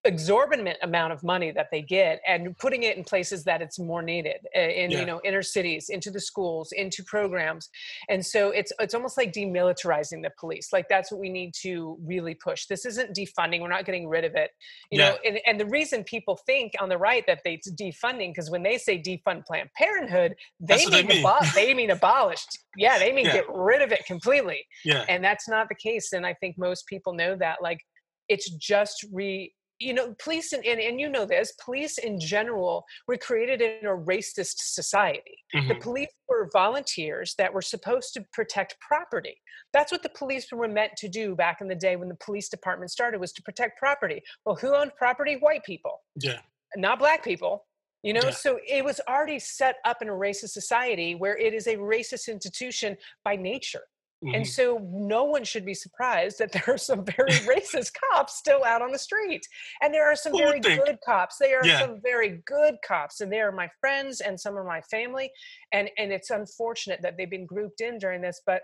exorbitant 0.08 0.76
amount 0.82 1.12
of 1.12 1.22
money 1.22 1.50
that 1.50 1.68
they 1.70 1.82
get 1.82 2.20
and 2.26 2.56
putting 2.56 2.84
it 2.84 2.96
in 2.96 3.04
places 3.04 3.44
that 3.44 3.60
it's 3.60 3.78
more 3.78 4.00
needed 4.00 4.38
in 4.54 4.90
yeah. 4.90 5.00
you 5.00 5.04
know 5.04 5.20
inner 5.22 5.42
cities 5.42 5.90
into 5.90 6.10
the 6.10 6.18
schools 6.18 6.72
into 6.72 7.04
programs 7.04 7.68
and 8.08 8.24
so 8.24 8.48
it's 8.48 8.72
it's 8.80 8.94
almost 8.94 9.18
like 9.18 9.34
demilitarizing 9.34 10.22
the 10.22 10.30
police 10.40 10.70
like 10.72 10.88
that's 10.88 11.12
what 11.12 11.20
we 11.20 11.28
need 11.28 11.52
to 11.52 11.98
really 12.02 12.34
push 12.34 12.64
this 12.66 12.86
isn't 12.86 13.14
defunding 13.14 13.60
we're 13.60 13.68
not 13.68 13.84
getting 13.84 14.08
rid 14.08 14.24
of 14.24 14.34
it 14.34 14.50
you 14.90 14.98
yeah. 14.98 15.10
know 15.10 15.18
and, 15.26 15.40
and 15.46 15.60
the 15.60 15.66
reason 15.66 16.02
people 16.02 16.38
think 16.46 16.72
on 16.80 16.88
the 16.88 16.96
right 16.96 17.24
that 17.26 17.40
they 17.44 17.52
it's 17.52 17.70
defunding 17.72 18.30
because 18.30 18.50
when 18.50 18.62
they 18.62 18.78
say 18.78 18.98
defund 18.98 19.44
planned 19.44 19.68
parenthood 19.76 20.34
they 20.58 20.86
mean, 20.86 20.90
they 20.90 21.02
mean. 21.02 21.24
Abo- 21.24 21.54
they 21.54 21.74
mean 21.74 21.90
abolished 21.90 22.58
yeah 22.78 22.98
they 22.98 23.12
mean 23.12 23.24
yeah. 23.26 23.32
get 23.34 23.44
rid 23.52 23.82
of 23.82 23.92
it 23.92 24.06
completely 24.06 24.64
yeah 24.86 25.04
and 25.06 25.22
that's 25.22 25.48
not 25.48 25.68
the 25.68 25.74
case 25.74 26.14
and 26.14 26.24
i 26.24 26.32
think 26.32 26.56
most 26.56 26.86
people 26.86 27.12
know 27.12 27.36
that 27.36 27.58
like 27.60 27.84
it's 28.28 28.50
just 28.50 29.04
re 29.12 29.52
you 29.80 29.94
know, 29.94 30.14
police 30.22 30.52
and, 30.52 30.64
and, 30.64 30.80
and 30.80 31.00
you 31.00 31.08
know 31.08 31.24
this, 31.24 31.52
police 31.64 31.98
in 31.98 32.18
general 32.18 32.84
were 33.06 33.16
created 33.16 33.60
in 33.60 33.86
a 33.86 33.96
racist 33.96 34.56
society. 34.58 35.38
Mm-hmm. 35.54 35.68
The 35.68 35.74
police 35.76 36.10
were 36.28 36.48
volunteers 36.52 37.34
that 37.38 37.52
were 37.52 37.62
supposed 37.62 38.12
to 38.14 38.24
protect 38.32 38.76
property. 38.80 39.36
That's 39.72 39.92
what 39.92 40.02
the 40.02 40.08
police 40.10 40.50
were 40.50 40.68
meant 40.68 40.96
to 40.96 41.08
do 41.08 41.34
back 41.34 41.60
in 41.60 41.68
the 41.68 41.74
day 41.74 41.96
when 41.96 42.08
the 42.08 42.16
police 42.16 42.48
department 42.48 42.90
started 42.90 43.20
was 43.20 43.32
to 43.34 43.42
protect 43.42 43.78
property. 43.78 44.22
Well, 44.44 44.56
who 44.56 44.74
owned 44.74 44.92
property? 44.96 45.36
White 45.36 45.64
people. 45.64 46.00
Yeah. 46.16 46.40
Not 46.76 46.98
black 46.98 47.22
people. 47.22 47.66
You 48.02 48.12
know, 48.12 48.20
yeah. 48.24 48.30
so 48.30 48.60
it 48.66 48.84
was 48.84 49.00
already 49.08 49.40
set 49.40 49.76
up 49.84 50.02
in 50.02 50.08
a 50.08 50.12
racist 50.12 50.50
society 50.50 51.14
where 51.16 51.36
it 51.36 51.52
is 51.52 51.66
a 51.66 51.76
racist 51.76 52.28
institution 52.28 52.96
by 53.24 53.34
nature. 53.34 53.82
Mm-hmm. 54.24 54.34
And 54.34 54.46
so 54.46 54.80
no 54.90 55.24
one 55.24 55.44
should 55.44 55.64
be 55.64 55.74
surprised 55.74 56.40
that 56.40 56.50
there 56.50 56.64
are 56.66 56.78
some 56.78 57.04
very 57.04 57.30
racist 57.30 57.92
cops 58.10 58.36
still 58.36 58.64
out 58.64 58.82
on 58.82 58.90
the 58.90 58.98
street. 58.98 59.42
And 59.80 59.94
there 59.94 60.10
are 60.10 60.16
some 60.16 60.32
Who 60.32 60.38
very 60.38 60.58
good 60.60 60.98
cops. 61.06 61.36
They 61.38 61.54
are 61.54 61.64
yeah. 61.64 61.78
some 61.80 62.00
very 62.02 62.42
good 62.44 62.76
cops. 62.86 63.20
And 63.20 63.32
they 63.32 63.40
are 63.40 63.52
my 63.52 63.68
friends 63.80 64.20
and 64.20 64.38
some 64.38 64.56
of 64.56 64.66
my 64.66 64.80
family. 64.82 65.30
And 65.72 65.88
and 65.98 66.12
it's 66.12 66.30
unfortunate 66.30 67.00
that 67.02 67.16
they've 67.16 67.30
been 67.30 67.46
grouped 67.46 67.80
in 67.80 67.98
during 67.98 68.20
this. 68.20 68.40
But 68.44 68.62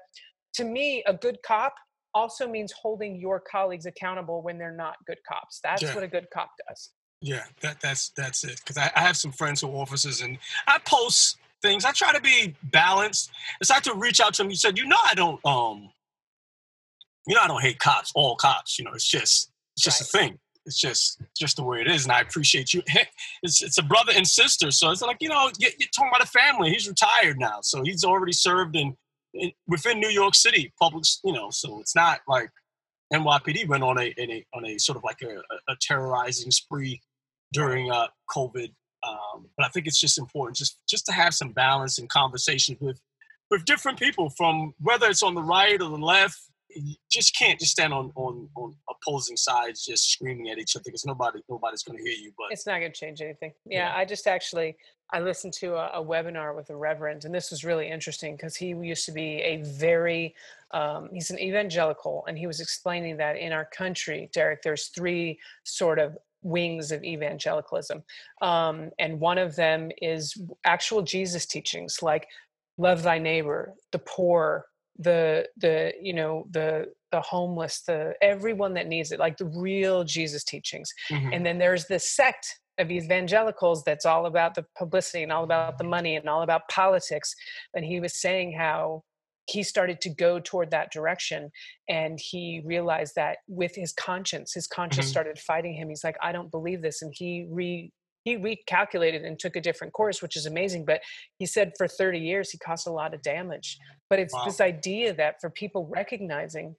to 0.55 0.65
me, 0.65 1.05
a 1.07 1.15
good 1.15 1.39
cop 1.47 1.75
also 2.15 2.49
means 2.49 2.73
holding 2.73 3.21
your 3.21 3.41
colleagues 3.41 3.87
accountable 3.87 4.43
when 4.43 4.59
they're 4.59 4.77
not 4.77 4.97
good 5.07 5.19
cops. 5.29 5.61
That's 5.63 5.83
yeah. 5.83 5.95
what 5.95 6.05
a 6.05 6.09
good 6.09 6.27
cop 6.33 6.51
does. 6.69 6.91
Yeah, 7.21 7.45
that 7.63 7.81
that's 7.81 8.11
that's 8.11 8.45
it. 8.45 8.59
Because 8.59 8.77
I, 8.77 8.91
I 8.97 9.01
have 9.01 9.17
some 9.17 9.33
friends 9.33 9.61
who 9.61 9.69
are 9.69 9.77
officers 9.77 10.21
and 10.21 10.37
I 10.67 10.79
post 10.85 11.39
things. 11.65 11.85
I 11.85 11.93
try 11.93 12.13
to 12.13 12.21
be 12.21 12.55
balanced. 12.63 13.31
It's 13.61 13.71
like 13.71 13.83
to 13.85 13.95
reach 13.95 14.21
out 14.21 14.35
to 14.35 14.43
him. 14.43 14.51
You 14.51 14.57
said, 14.57 14.79
you 14.79 14.87
know, 14.87 14.99
I 15.11 15.15
don't, 15.15 15.45
um, 15.45 15.91
you 17.27 17.35
know, 17.35 17.41
I 17.41 17.49
don't 17.49 17.63
hate 17.63 17.79
cops, 17.79 18.13
all 18.15 18.37
cops. 18.37 18.79
You 18.79 18.85
know, 18.85 18.93
it's 18.93 19.09
just, 19.09 19.51
it's 19.75 19.83
just 19.83 20.15
right. 20.15 20.23
a 20.23 20.27
thing. 20.27 20.39
It's 20.67 20.79
just, 20.79 21.21
just 21.37 21.57
the 21.57 21.65
way 21.65 21.81
it 21.81 21.89
is. 21.89 22.05
And 22.05 22.13
I 22.13 22.21
appreciate 22.21 22.73
you. 22.73 22.83
It's, 23.43 23.63
it's 23.63 23.77
a 23.77 23.83
brother 23.83 24.13
and 24.17 24.27
sister. 24.27 24.71
So 24.71 24.91
it's 24.91 25.03
like, 25.03 25.19
you 25.21 25.29
know, 25.29 25.51
you're, 25.59 25.71
talking 25.95 26.11
about 26.11 26.27
a 26.27 26.31
family. 26.31 26.71
He's 26.71 26.89
retired 26.89 27.39
now, 27.39 27.59
so 27.61 27.83
he's 27.83 28.05
already 28.05 28.33
served 28.33 28.75
in, 28.75 28.97
in 29.35 29.53
within 29.67 30.01
New 30.01 30.09
York 30.09 30.35
City 30.35 30.73
public. 30.81 31.05
You 31.25 31.35
know, 31.35 31.51
so 31.51 31.79
it's 31.81 31.95
not 31.95 32.21
like 32.27 32.49
NYPD 33.13 33.69
went 33.69 33.83
on 33.83 33.99
a, 33.99 34.15
a 34.19 34.47
on 34.55 34.65
a 34.65 34.79
sort 34.79 34.97
of 34.97 35.05
like 35.05 35.21
a, 35.21 35.43
a 35.71 35.77
terrorizing 35.79 36.51
spree 36.51 37.03
during 37.53 37.91
uh, 37.91 38.07
COVID 38.35 38.73
um, 39.07 39.47
but 39.57 39.67
I 39.67 39.69
think 39.69 39.87
it's 39.87 40.01
just 40.01 40.19
important 40.19 40.57
just 40.57 40.79
just 40.89 41.07
to 41.07 41.13
have 41.13 41.35
some 41.35 41.51
balance 41.53 41.99
and 41.99 42.09
conversations 42.09 42.79
with 42.81 43.01
with 43.51 43.65
different 43.65 43.99
people 43.99 44.31
from 44.31 44.75
whether 44.81 45.07
it's 45.09 45.23
on 45.23 45.35
the 45.35 45.43
right 45.43 45.81
or 45.81 45.89
the 45.89 45.97
left. 45.97 46.41
You 46.77 46.97
just 47.09 47.37
can't 47.37 47.61
just 47.61 47.71
stand 47.71 47.93
on 47.93 48.11
on, 48.17 48.49
on 48.57 48.75
opposing 48.91 49.37
sides 49.37 49.85
just 49.85 50.11
screaming 50.11 50.49
at 50.51 50.59
each 50.59 50.75
other 50.75 50.83
because 50.85 51.05
nobody 51.05 51.41
nobody's 51.49 51.85
going 51.85 51.99
to 51.99 52.03
hear 52.03 52.19
you. 52.19 52.33
But 52.37 52.49
it's 52.51 52.67
not 52.67 52.81
going 52.81 52.93
to 52.93 52.99
change 52.99 53.21
anything. 53.21 53.53
Yeah, 53.65 53.91
yeah, 53.91 53.97
I 53.97 54.05
just 54.05 54.27
actually 54.27 54.77
I 55.13 55.21
listened 55.21 55.53
to 55.55 55.75
a, 55.75 56.01
a, 56.01 56.05
webinar 56.05 56.57
with 56.57 56.71
a 56.71 56.77
reverend, 56.77 57.25
and 57.25 57.33
this 57.33 57.51
was 57.51 57.65
really 57.65 57.89
interesting 57.89 58.35
because 58.35 58.57
he 58.57 58.69
used 58.69 59.05
to 59.07 59.13
be 59.13 59.41
a 59.43 59.59
very 59.59 60.35
um, 60.73 61.11
he's 61.13 61.31
an 61.31 61.39
evangelical, 61.39 62.25
and 62.27 62.37
he 62.37 62.49
was 62.49 62.61
explaining 62.61 63.19
that 63.19 63.37
in 63.37 63.53
our 63.53 63.67
country, 63.67 64.29
Derek, 64.33 64.63
there's 64.63 64.89
three 64.89 65.39
sort 65.63 66.01
of 66.01 66.19
wings 66.45 66.93
of 66.93 67.03
evangelicalism. 67.03 68.05
Um, 68.41 68.91
and 68.99 69.19
one 69.19 69.39
of 69.39 69.57
them 69.57 69.91
is 70.01 70.41
actual 70.65 71.03
Jesus 71.03 71.47
teachings 71.47 71.99
like 72.03 72.29
love 72.79 73.03
thy 73.03 73.19
neighbor, 73.19 73.75
the 73.91 73.99
poor, 73.99 74.67
the 74.99 75.49
the 75.57 75.93
you 76.01 76.13
know 76.13 76.47
the 76.51 76.87
the 77.11 77.21
homeless 77.21 77.83
the 77.83 78.15
everyone 78.23 78.75
that 78.75 78.87
needs 78.87 79.11
it 79.11 79.19
like 79.19 79.37
the 79.37 79.47
real 79.47 80.05
jesus 80.05 80.45
teachings 80.45 80.93
mm-hmm. 81.11 81.33
and 81.33 81.45
then 81.45 81.59
there's 81.59 81.87
this 81.87 82.09
sect 82.09 82.61
of 82.79 82.91
evangelicals 82.91 83.83
that's 83.85 84.07
all 84.07 84.27
about 84.27 84.55
the 84.55 84.65
publicity 84.77 85.23
and 85.23 85.33
all 85.33 85.45
about 85.45 85.79
the 85.79 85.85
money 85.85 86.17
and 86.17 86.29
all 86.29 86.43
about 86.43 86.69
politics 86.69 87.35
and 87.75 87.85
he 87.85 87.99
was 87.99 88.21
saying 88.21 88.53
how 88.53 89.03
he 89.47 89.63
started 89.63 90.01
to 90.01 90.11
go 90.11 90.41
toward 90.41 90.71
that 90.71 90.93
direction 90.93 91.51
and 91.89 92.19
he 92.21 92.63
realized 92.65 93.15
that 93.17 93.39
with 93.49 93.75
his 93.75 93.93
conscience 93.93 94.53
his 94.55 94.67
conscience 94.67 95.07
mm-hmm. 95.07 95.13
started 95.13 95.39
fighting 95.39 95.75
him 95.75 95.89
he's 95.89 96.05
like 96.05 96.17
i 96.23 96.33
don't 96.33 96.51
believe 96.51 96.83
this 96.83 97.03
and 97.03 97.13
he 97.17 97.47
re 97.51 97.91
he 98.25 98.39
recalculated 98.39 99.25
and 99.27 99.39
took 99.39 99.55
a 99.55 99.61
different 99.61 99.93
course 99.93 100.23
which 100.23 100.37
is 100.37 100.47
amazing 100.47 100.85
but 100.85 101.01
he 101.39 101.47
said 101.47 101.73
for 101.77 101.87
30 101.87 102.19
years 102.19 102.51
he 102.51 102.59
caused 102.59 102.87
a 102.87 102.93
lot 102.93 103.15
of 103.15 103.23
damage 103.23 103.79
but 104.09 104.19
it's 104.19 104.35
wow. 104.35 104.45
this 104.45 104.61
idea 104.61 105.13
that 105.13 105.41
for 105.41 105.51
people 105.51 105.89
recognizing 105.91 106.75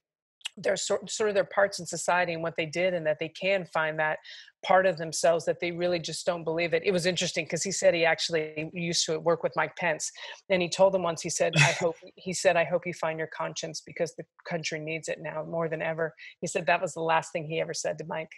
their 0.58 0.78
sort, 0.78 1.10
sort 1.10 1.30
of 1.30 1.36
their 1.36 1.44
parts 1.44 1.80
in 1.80 1.86
society 1.86 2.34
and 2.34 2.42
what 2.42 2.56
they 2.58 2.66
did 2.66 2.94
and 2.94 3.06
that 3.06 3.18
they 3.20 3.30
can 3.30 3.66
find 3.74 4.00
that 4.00 4.20
part 4.66 4.86
of 4.86 4.98
themselves 4.98 5.46
that 5.46 5.60
they 5.60 5.72
really 5.72 6.00
just 6.00 6.26
don't 6.26 6.44
believe 6.44 6.74
it. 6.74 6.82
It 6.86 6.92
was 6.92 7.06
interesting 7.06 7.46
because 7.46 7.64
he 7.64 7.72
said 7.72 7.94
he 7.94 8.06
actually 8.06 8.70
used 8.74 9.06
to 9.06 9.20
work 9.20 9.44
with 9.44 9.52
mike 9.56 9.76
pence 9.76 10.12
and 10.50 10.62
he 10.62 10.70
told 10.70 10.96
him 10.96 11.04
once 11.04 11.22
he 11.22 11.30
said 11.30 11.54
i 11.58 11.72
hope 11.80 11.96
he 12.16 12.34
said 12.34 12.56
i 12.56 12.64
hope 12.64 12.86
you 12.86 12.94
find 12.94 13.20
your 13.20 13.30
conscience 13.36 13.82
because 13.86 14.16
the 14.16 14.24
country 14.48 14.80
needs 14.80 15.08
it 15.08 15.20
now 15.22 15.44
more 15.44 15.70
than 15.70 15.82
ever 15.82 16.14
he 16.42 16.48
said 16.48 16.66
that 16.66 16.82
was 16.82 16.94
the 16.94 17.02
last 17.02 17.32
thing 17.32 17.46
he 17.46 17.60
ever 17.60 17.74
said 17.74 17.98
to 17.98 18.06
mike. 18.06 18.32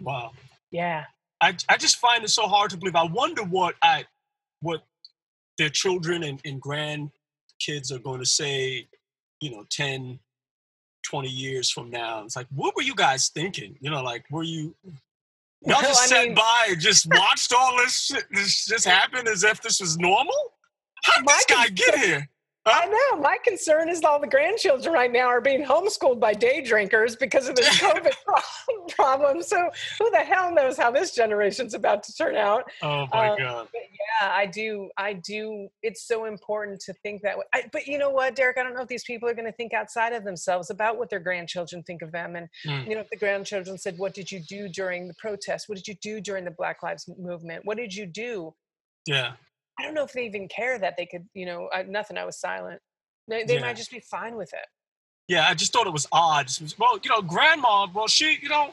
Wow. 0.00 0.32
Yeah. 0.70 1.04
I, 1.40 1.56
I 1.68 1.76
just 1.76 1.96
find 1.96 2.24
it 2.24 2.30
so 2.30 2.46
hard 2.46 2.70
to 2.70 2.76
believe 2.76 2.96
i 2.96 3.04
wonder 3.04 3.42
what 3.42 3.74
i 3.82 4.04
what 4.60 4.82
their 5.58 5.68
children 5.68 6.22
and, 6.22 6.40
and 6.44 6.62
grandkids 6.62 7.90
are 7.92 7.98
going 7.98 8.20
to 8.20 8.26
say 8.26 8.86
you 9.40 9.50
know 9.50 9.64
10 9.70 10.18
20 11.02 11.28
years 11.28 11.70
from 11.70 11.90
now. 11.90 12.22
It's 12.24 12.36
like, 12.36 12.46
what 12.54 12.74
were 12.76 12.82
you 12.82 12.94
guys 12.94 13.28
thinking? 13.28 13.76
You 13.80 13.90
know, 13.90 14.02
like, 14.02 14.24
were 14.30 14.42
you, 14.42 14.74
y'all 15.62 15.80
just 15.82 16.08
sat 16.08 16.26
mean, 16.26 16.34
by 16.34 16.68
and 16.70 16.80
just 16.80 17.06
watched 17.14 17.52
all 17.52 17.76
this 17.78 18.00
shit 18.00 18.24
this 18.30 18.64
just 18.66 18.84
happen 18.84 19.28
as 19.28 19.44
if 19.44 19.60
this 19.62 19.80
was 19.80 19.98
normal? 19.98 20.52
How 21.04 21.18
did 21.18 21.26
this 21.26 21.46
guy 21.46 21.68
get 21.68 21.98
here? 21.98 22.28
I 22.64 22.86
know. 22.86 23.20
My 23.20 23.38
concern 23.42 23.88
is 23.88 24.04
all 24.04 24.20
the 24.20 24.28
grandchildren 24.28 24.94
right 24.94 25.10
now 25.10 25.26
are 25.26 25.40
being 25.40 25.64
homeschooled 25.64 26.20
by 26.20 26.32
day 26.32 26.60
drinkers 26.60 27.16
because 27.16 27.48
of 27.48 27.56
this 27.56 27.68
COVID 27.80 28.12
problem. 28.96 29.42
So 29.42 29.68
who 29.98 30.10
the 30.10 30.18
hell 30.18 30.54
knows 30.54 30.76
how 30.76 30.92
this 30.92 31.12
generation's 31.12 31.74
about 31.74 32.04
to 32.04 32.14
turn 32.14 32.36
out? 32.36 32.70
Oh 32.80 33.08
my 33.12 33.30
um, 33.30 33.38
god! 33.38 33.68
yeah, 33.74 34.30
I 34.30 34.46
do. 34.46 34.90
I 34.96 35.14
do. 35.14 35.68
It's 35.82 36.06
so 36.06 36.26
important 36.26 36.80
to 36.82 36.92
think 37.02 37.22
that 37.22 37.36
way. 37.36 37.44
I, 37.52 37.64
but 37.72 37.88
you 37.88 37.98
know 37.98 38.10
what, 38.10 38.36
Derek? 38.36 38.58
I 38.58 38.62
don't 38.62 38.74
know 38.74 38.82
if 38.82 38.88
these 38.88 39.04
people 39.04 39.28
are 39.28 39.34
going 39.34 39.46
to 39.46 39.52
think 39.52 39.72
outside 39.72 40.12
of 40.12 40.22
themselves 40.22 40.70
about 40.70 40.98
what 40.98 41.10
their 41.10 41.20
grandchildren 41.20 41.82
think 41.82 42.00
of 42.00 42.12
them. 42.12 42.36
And 42.36 42.48
mm. 42.64 42.88
you 42.88 42.94
know, 42.94 43.00
if 43.00 43.10
the 43.10 43.16
grandchildren 43.16 43.76
said, 43.76 43.98
"What 43.98 44.14
did 44.14 44.30
you 44.30 44.38
do 44.38 44.68
during 44.68 45.08
the 45.08 45.14
protest? 45.14 45.68
What 45.68 45.78
did 45.78 45.88
you 45.88 45.94
do 46.00 46.20
during 46.20 46.44
the 46.44 46.52
Black 46.52 46.84
Lives 46.84 47.08
Movement? 47.18 47.64
What 47.64 47.76
did 47.76 47.92
you 47.92 48.06
do?" 48.06 48.54
Yeah 49.04 49.32
I 49.82 49.86
don't 49.86 49.94
know 49.94 50.04
if 50.04 50.12
they 50.12 50.24
even 50.24 50.46
care 50.46 50.78
that 50.78 50.94
they 50.96 51.06
could, 51.06 51.26
you 51.34 51.44
know, 51.44 51.68
I, 51.74 51.82
nothing. 51.82 52.16
I 52.16 52.24
was 52.24 52.38
silent. 52.38 52.80
They, 53.26 53.42
they 53.42 53.54
yeah. 53.54 53.62
might 53.62 53.76
just 53.76 53.90
be 53.90 54.00
fine 54.00 54.36
with 54.36 54.52
it. 54.52 54.66
Yeah, 55.28 55.48
I 55.48 55.54
just 55.54 55.72
thought 55.72 55.86
it 55.86 55.92
was 55.92 56.06
odd. 56.12 56.48
Well, 56.78 56.98
you 57.02 57.10
know, 57.10 57.20
grandma, 57.22 57.88
well, 57.92 58.06
she, 58.06 58.38
you 58.40 58.48
know, 58.48 58.70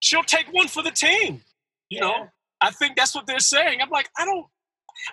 she'll 0.00 0.22
take 0.22 0.46
one 0.52 0.68
for 0.68 0.82
the 0.82 0.90
team. 0.90 1.42
You 1.88 1.98
yeah. 1.98 2.00
know, 2.00 2.28
I 2.60 2.70
think 2.72 2.96
that's 2.96 3.14
what 3.14 3.26
they're 3.26 3.38
saying. 3.38 3.80
I'm 3.80 3.90
like, 3.90 4.10
I 4.18 4.24
don't, 4.24 4.46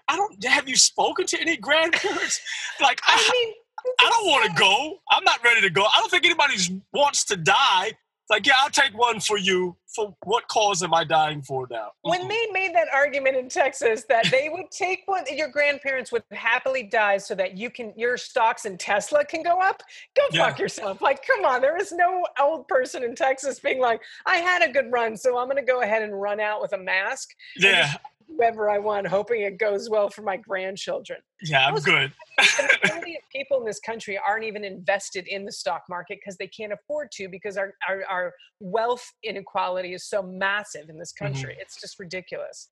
I 0.08 0.18
don't. 0.18 0.44
Have 0.46 0.68
you 0.68 0.76
spoken 0.76 1.26
to 1.28 1.40
any 1.40 1.56
grandparents? 1.56 2.42
like, 2.82 3.00
I, 3.06 3.14
I 3.14 3.32
mean, 3.32 3.54
I 4.00 4.10
don't 4.10 4.28
want 4.28 4.52
to 4.52 4.60
go. 4.60 4.98
I'm 5.12 5.24
not 5.24 5.44
ready 5.44 5.62
to 5.62 5.70
go. 5.70 5.84
I 5.84 6.00
don't 6.00 6.10
think 6.10 6.26
anybody 6.26 6.56
wants 6.94 7.24
to 7.26 7.38
die 7.38 7.94
It's 8.28 8.36
like, 8.36 8.46
yeah, 8.46 8.56
I'll 8.58 8.70
take 8.70 8.98
one 8.98 9.22
for 9.22 9.38
you. 9.38 9.78
For 9.96 10.14
what 10.26 10.46
cause 10.50 10.84
am 10.84 10.94
I 10.94 11.06
dying 11.06 11.42
for 11.42 11.66
now? 11.72 11.92
When 12.02 12.20
mm-hmm. 12.20 12.28
they 12.28 12.48
made 12.52 12.76
that 12.76 12.90
argument 12.94 13.38
in 13.38 13.48
Texas 13.48 14.04
that 14.10 14.28
they 14.30 14.50
would 14.54 14.70
take 14.70 15.04
one, 15.06 15.24
your 15.34 15.48
grandparents 15.48 16.12
would 16.12 16.24
happily 16.34 16.84
die 16.84 17.20
so 17.20 17.34
that 17.36 17.58
you 17.58 17.70
can 17.70 17.94
your 17.96 18.18
stocks 18.18 18.66
in 18.66 18.78
Tesla 18.78 19.24
can 19.24 19.44
go 19.44 19.62
up. 19.62 19.82
Go 20.14 20.24
Yeah. 20.34 20.46
fuck 20.46 20.60
yourself. 20.60 21.02
Like, 21.02 21.26
come 21.26 21.46
on, 21.46 21.62
there 21.62 21.78
is 21.78 21.94
no 21.94 22.28
old 22.38 22.68
person 22.68 23.02
in 23.02 23.16
Texas 23.16 23.62
being 23.62 23.80
like, 23.80 24.02
I 24.26 24.36
had 24.38 24.62
a 24.62 24.74
good 24.74 24.92
run, 24.92 25.16
so 25.16 25.38
I'm 25.38 25.48
gonna 25.48 25.64
go 25.64 25.82
ahead 25.82 26.02
and 26.02 26.22
run 26.22 26.42
out 26.42 26.62
with 26.62 26.74
a 26.74 26.78
mask, 26.78 27.30
yeah, 27.56 27.94
whoever 28.28 28.70
I 28.70 28.78
want, 28.78 29.08
hoping 29.08 29.42
it 29.42 29.58
goes 29.58 29.90
well 29.90 30.10
for 30.10 30.22
my 30.22 30.38
grandchildren. 30.38 31.20
yeah, 31.42 31.66
I'm 31.68 31.76
Those- 31.76 31.86
good. 31.86 32.14
people 33.32 33.60
in 33.60 33.66
this 33.66 33.80
country 33.80 34.18
aren't 34.18 34.44
even 34.44 34.64
invested 34.64 35.28
in 35.28 35.46
the 35.46 35.52
stock 35.52 35.84
market 35.90 36.18
because 36.20 36.38
they 36.38 36.48
can't 36.48 36.74
afford 36.74 37.12
to 37.12 37.28
because 37.30 37.58
our, 37.58 37.74
our, 37.88 38.04
our 38.10 38.34
wealth 38.60 39.06
inequality 39.24 39.94
is 39.94 40.06
so 40.10 40.22
massive 40.22 40.90
in 40.90 40.98
this 40.98 41.12
country. 41.12 41.56
It's 41.60 41.80
just 41.80 42.00
ridiculous. 42.00 42.70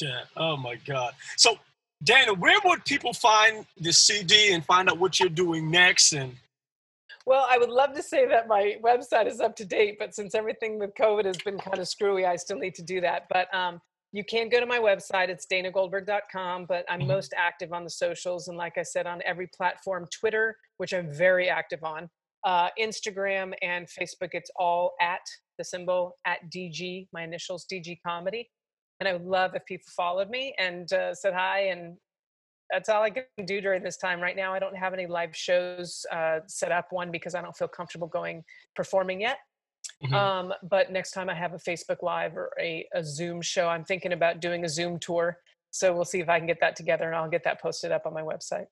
Yeah. 0.00 0.22
Oh 0.36 0.56
my 0.56 0.76
God. 0.76 1.14
So, 1.36 1.58
Dana, 2.04 2.32
where 2.34 2.58
would 2.64 2.84
people 2.84 3.12
find 3.12 3.66
the 3.78 3.92
CD 3.92 4.52
and 4.52 4.64
find 4.64 4.88
out 4.88 4.98
what 4.98 5.18
you're 5.18 5.28
doing 5.28 5.70
next? 5.70 6.12
And 6.12 6.36
Well, 7.26 7.46
I 7.48 7.58
would 7.58 7.70
love 7.70 7.92
to 7.94 8.02
say 8.02 8.26
that 8.28 8.46
my 8.46 8.76
website 8.82 9.26
is 9.26 9.40
up 9.40 9.56
to 9.56 9.64
date, 9.64 9.96
but 9.98 10.14
since 10.14 10.34
everything 10.34 10.78
with 10.78 10.94
COVID 10.94 11.24
has 11.24 11.38
been 11.38 11.58
kind 11.58 11.78
of 11.78 11.88
screwy, 11.88 12.24
I 12.24 12.36
still 12.36 12.58
need 12.58 12.76
to 12.76 12.82
do 12.82 13.00
that. 13.00 13.26
But 13.28 13.52
um, 13.54 13.80
you 14.12 14.24
can 14.24 14.48
go 14.48 14.58
to 14.60 14.66
my 14.66 14.78
website. 14.78 15.28
It's 15.28 15.46
danagoldberg.com, 15.46 16.66
but 16.66 16.84
I'm 16.88 17.02
Mhm. 17.02 17.06
most 17.08 17.34
active 17.36 17.72
on 17.72 17.84
the 17.84 17.90
socials. 17.90 18.48
And 18.48 18.56
like 18.56 18.78
I 18.78 18.82
said, 18.82 19.06
on 19.06 19.22
every 19.22 19.46
platform 19.48 20.06
Twitter, 20.08 20.56
which 20.78 20.92
I'm 20.94 21.12
very 21.12 21.48
active 21.48 21.84
on, 21.84 22.10
uh, 22.44 22.70
Instagram 22.78 23.54
and 23.62 23.86
Facebook, 23.86 24.30
it's 24.32 24.50
all 24.56 24.94
at 25.00 25.20
the 25.58 25.64
symbol 25.64 26.16
at 26.24 26.48
DG, 26.50 27.08
my 27.12 27.22
initials, 27.22 27.66
DG 27.66 28.00
Comedy. 28.06 28.50
And 29.00 29.08
I 29.08 29.12
would 29.12 29.26
love 29.26 29.54
if 29.54 29.64
people 29.66 29.90
followed 29.96 30.30
me 30.30 30.54
and 30.58 30.90
uh, 30.92 31.14
said 31.14 31.34
hi. 31.34 31.60
And 31.68 31.98
that's 32.70 32.88
all 32.88 33.02
I 33.02 33.10
can 33.10 33.24
do 33.44 33.60
during 33.60 33.82
this 33.82 33.96
time. 33.96 34.20
Right 34.20 34.36
now, 34.36 34.54
I 34.54 34.58
don't 34.58 34.76
have 34.76 34.94
any 34.94 35.06
live 35.06 35.36
shows 35.36 36.04
uh, 36.10 36.40
set 36.46 36.72
up. 36.72 36.92
One, 36.92 37.10
because 37.10 37.34
I 37.34 37.42
don't 37.42 37.56
feel 37.56 37.68
comfortable 37.68 38.08
going 38.08 38.44
performing 38.74 39.20
yet. 39.20 39.38
Mhm. 40.04 40.12
Um, 40.12 40.54
but 40.62 40.92
next 40.92 41.10
time 41.10 41.28
I 41.28 41.34
have 41.34 41.54
a 41.54 41.58
Facebook 41.58 42.02
Live 42.02 42.36
or 42.36 42.50
a, 42.60 42.86
a 42.94 43.02
Zoom 43.02 43.42
show, 43.42 43.68
I'm 43.68 43.84
thinking 43.84 44.12
about 44.12 44.40
doing 44.40 44.64
a 44.64 44.68
Zoom 44.68 44.98
tour. 44.98 45.38
So 45.70 45.92
we'll 45.94 46.04
see 46.04 46.20
if 46.20 46.28
I 46.28 46.38
can 46.38 46.46
get 46.46 46.60
that 46.60 46.76
together 46.76 47.06
and 47.06 47.16
I'll 47.16 47.28
get 47.28 47.44
that 47.44 47.60
posted 47.60 47.90
up 47.92 48.06
on 48.06 48.14
my 48.14 48.22
website. 48.22 48.66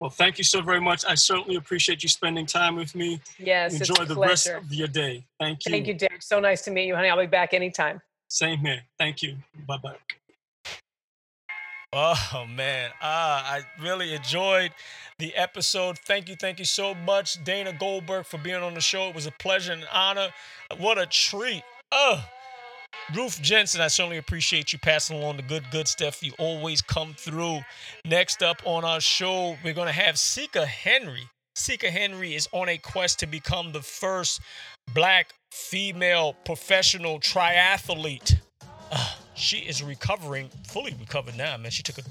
well, 0.00 0.10
thank 0.10 0.36
you 0.38 0.44
so 0.44 0.60
very 0.62 0.80
much. 0.80 1.04
I 1.04 1.14
certainly 1.14 1.54
appreciate 1.56 2.02
you 2.02 2.08
spending 2.08 2.46
time 2.46 2.74
with 2.74 2.94
me. 2.94 3.20
Yes, 3.38 3.78
Enjoy 3.78 4.04
the 4.04 4.16
rest 4.16 4.48
of 4.48 4.72
your 4.72 4.88
day. 4.88 5.24
Thank 5.38 5.64
you. 5.66 5.70
Thank 5.70 5.86
you, 5.86 5.94
Derek. 5.94 6.22
So 6.22 6.40
nice 6.40 6.62
to 6.62 6.70
meet 6.72 6.86
you, 6.86 6.96
honey. 6.96 7.08
I'll 7.08 7.20
be 7.20 7.26
back 7.26 7.54
anytime. 7.54 8.00
Same 8.28 8.58
here. 8.58 8.82
Thank 8.98 9.22
you. 9.22 9.36
Bye 9.68 9.76
bye. 9.76 9.96
Oh 11.94 12.46
man, 12.48 12.90
ah, 13.02 13.44
I 13.52 13.82
really 13.82 14.14
enjoyed 14.14 14.72
the 15.18 15.34
episode. 15.34 15.98
Thank 15.98 16.30
you, 16.30 16.36
thank 16.36 16.58
you 16.58 16.64
so 16.64 16.94
much, 16.94 17.42
Dana 17.44 17.74
Goldberg, 17.78 18.24
for 18.24 18.38
being 18.38 18.62
on 18.62 18.72
the 18.72 18.80
show. 18.80 19.08
It 19.08 19.14
was 19.14 19.26
a 19.26 19.30
pleasure 19.32 19.72
and 19.72 19.84
honor. 19.92 20.30
What 20.78 20.96
a 20.96 21.04
treat. 21.04 21.62
Oh, 21.90 22.24
Ruth 23.14 23.42
Jensen, 23.42 23.82
I 23.82 23.88
certainly 23.88 24.16
appreciate 24.16 24.72
you 24.72 24.78
passing 24.78 25.18
along 25.18 25.36
the 25.36 25.42
good, 25.42 25.64
good 25.70 25.86
stuff. 25.86 26.22
You 26.22 26.32
always 26.38 26.80
come 26.80 27.14
through. 27.14 27.60
Next 28.06 28.42
up 28.42 28.62
on 28.64 28.86
our 28.86 29.00
show, 29.00 29.58
we're 29.62 29.74
gonna 29.74 29.92
have 29.92 30.18
Sika 30.18 30.64
Henry. 30.64 31.28
Sika 31.56 31.90
Henry 31.90 32.34
is 32.34 32.48
on 32.52 32.70
a 32.70 32.78
quest 32.78 33.18
to 33.18 33.26
become 33.26 33.72
the 33.72 33.82
first 33.82 34.40
black 34.94 35.34
female 35.50 36.34
professional 36.46 37.20
triathlete. 37.20 38.40
She 39.42 39.58
is 39.58 39.82
recovering, 39.82 40.50
fully 40.68 40.94
recovered 41.00 41.36
now, 41.36 41.56
man. 41.56 41.72
She 41.72 41.82
took 41.82 41.98
a, 41.98 42.02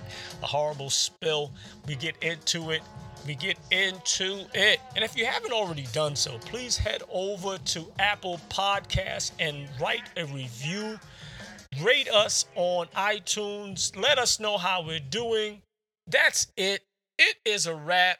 a 0.44 0.46
horrible 0.46 0.90
spill. 0.90 1.54
We 1.88 1.96
get 1.96 2.22
into 2.22 2.72
it. 2.72 2.82
We 3.26 3.36
get 3.36 3.58
into 3.72 4.46
it. 4.54 4.82
And 4.96 5.06
if 5.06 5.16
you 5.16 5.26
haven't 5.26 5.54
already 5.54 5.88
done 5.94 6.14
so, 6.18 6.38
please 6.40 6.78
head 6.78 7.04
over 7.10 7.58
to 7.58 7.88
Apple 8.00 8.42
Podcasts 8.50 9.32
and 9.40 9.70
write 9.80 10.10
a 10.18 10.26
review. 10.26 11.00
Rate 11.82 12.10
us 12.10 12.48
on 12.56 12.88
iTunes. 12.88 13.96
Let 13.96 14.20
us 14.20 14.42
know 14.42 14.58
how 14.58 14.84
we're 14.86 15.00
doing. 15.00 15.62
That's 16.08 16.48
it. 16.58 16.82
It 17.18 17.38
is 17.46 17.66
a 17.66 17.74
wrap. 17.74 18.18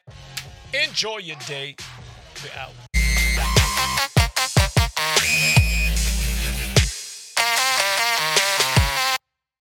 Enjoy 0.72 1.18
your 1.18 1.36
day. 1.46 1.76
We're 2.42 2.58
out. 2.58 2.81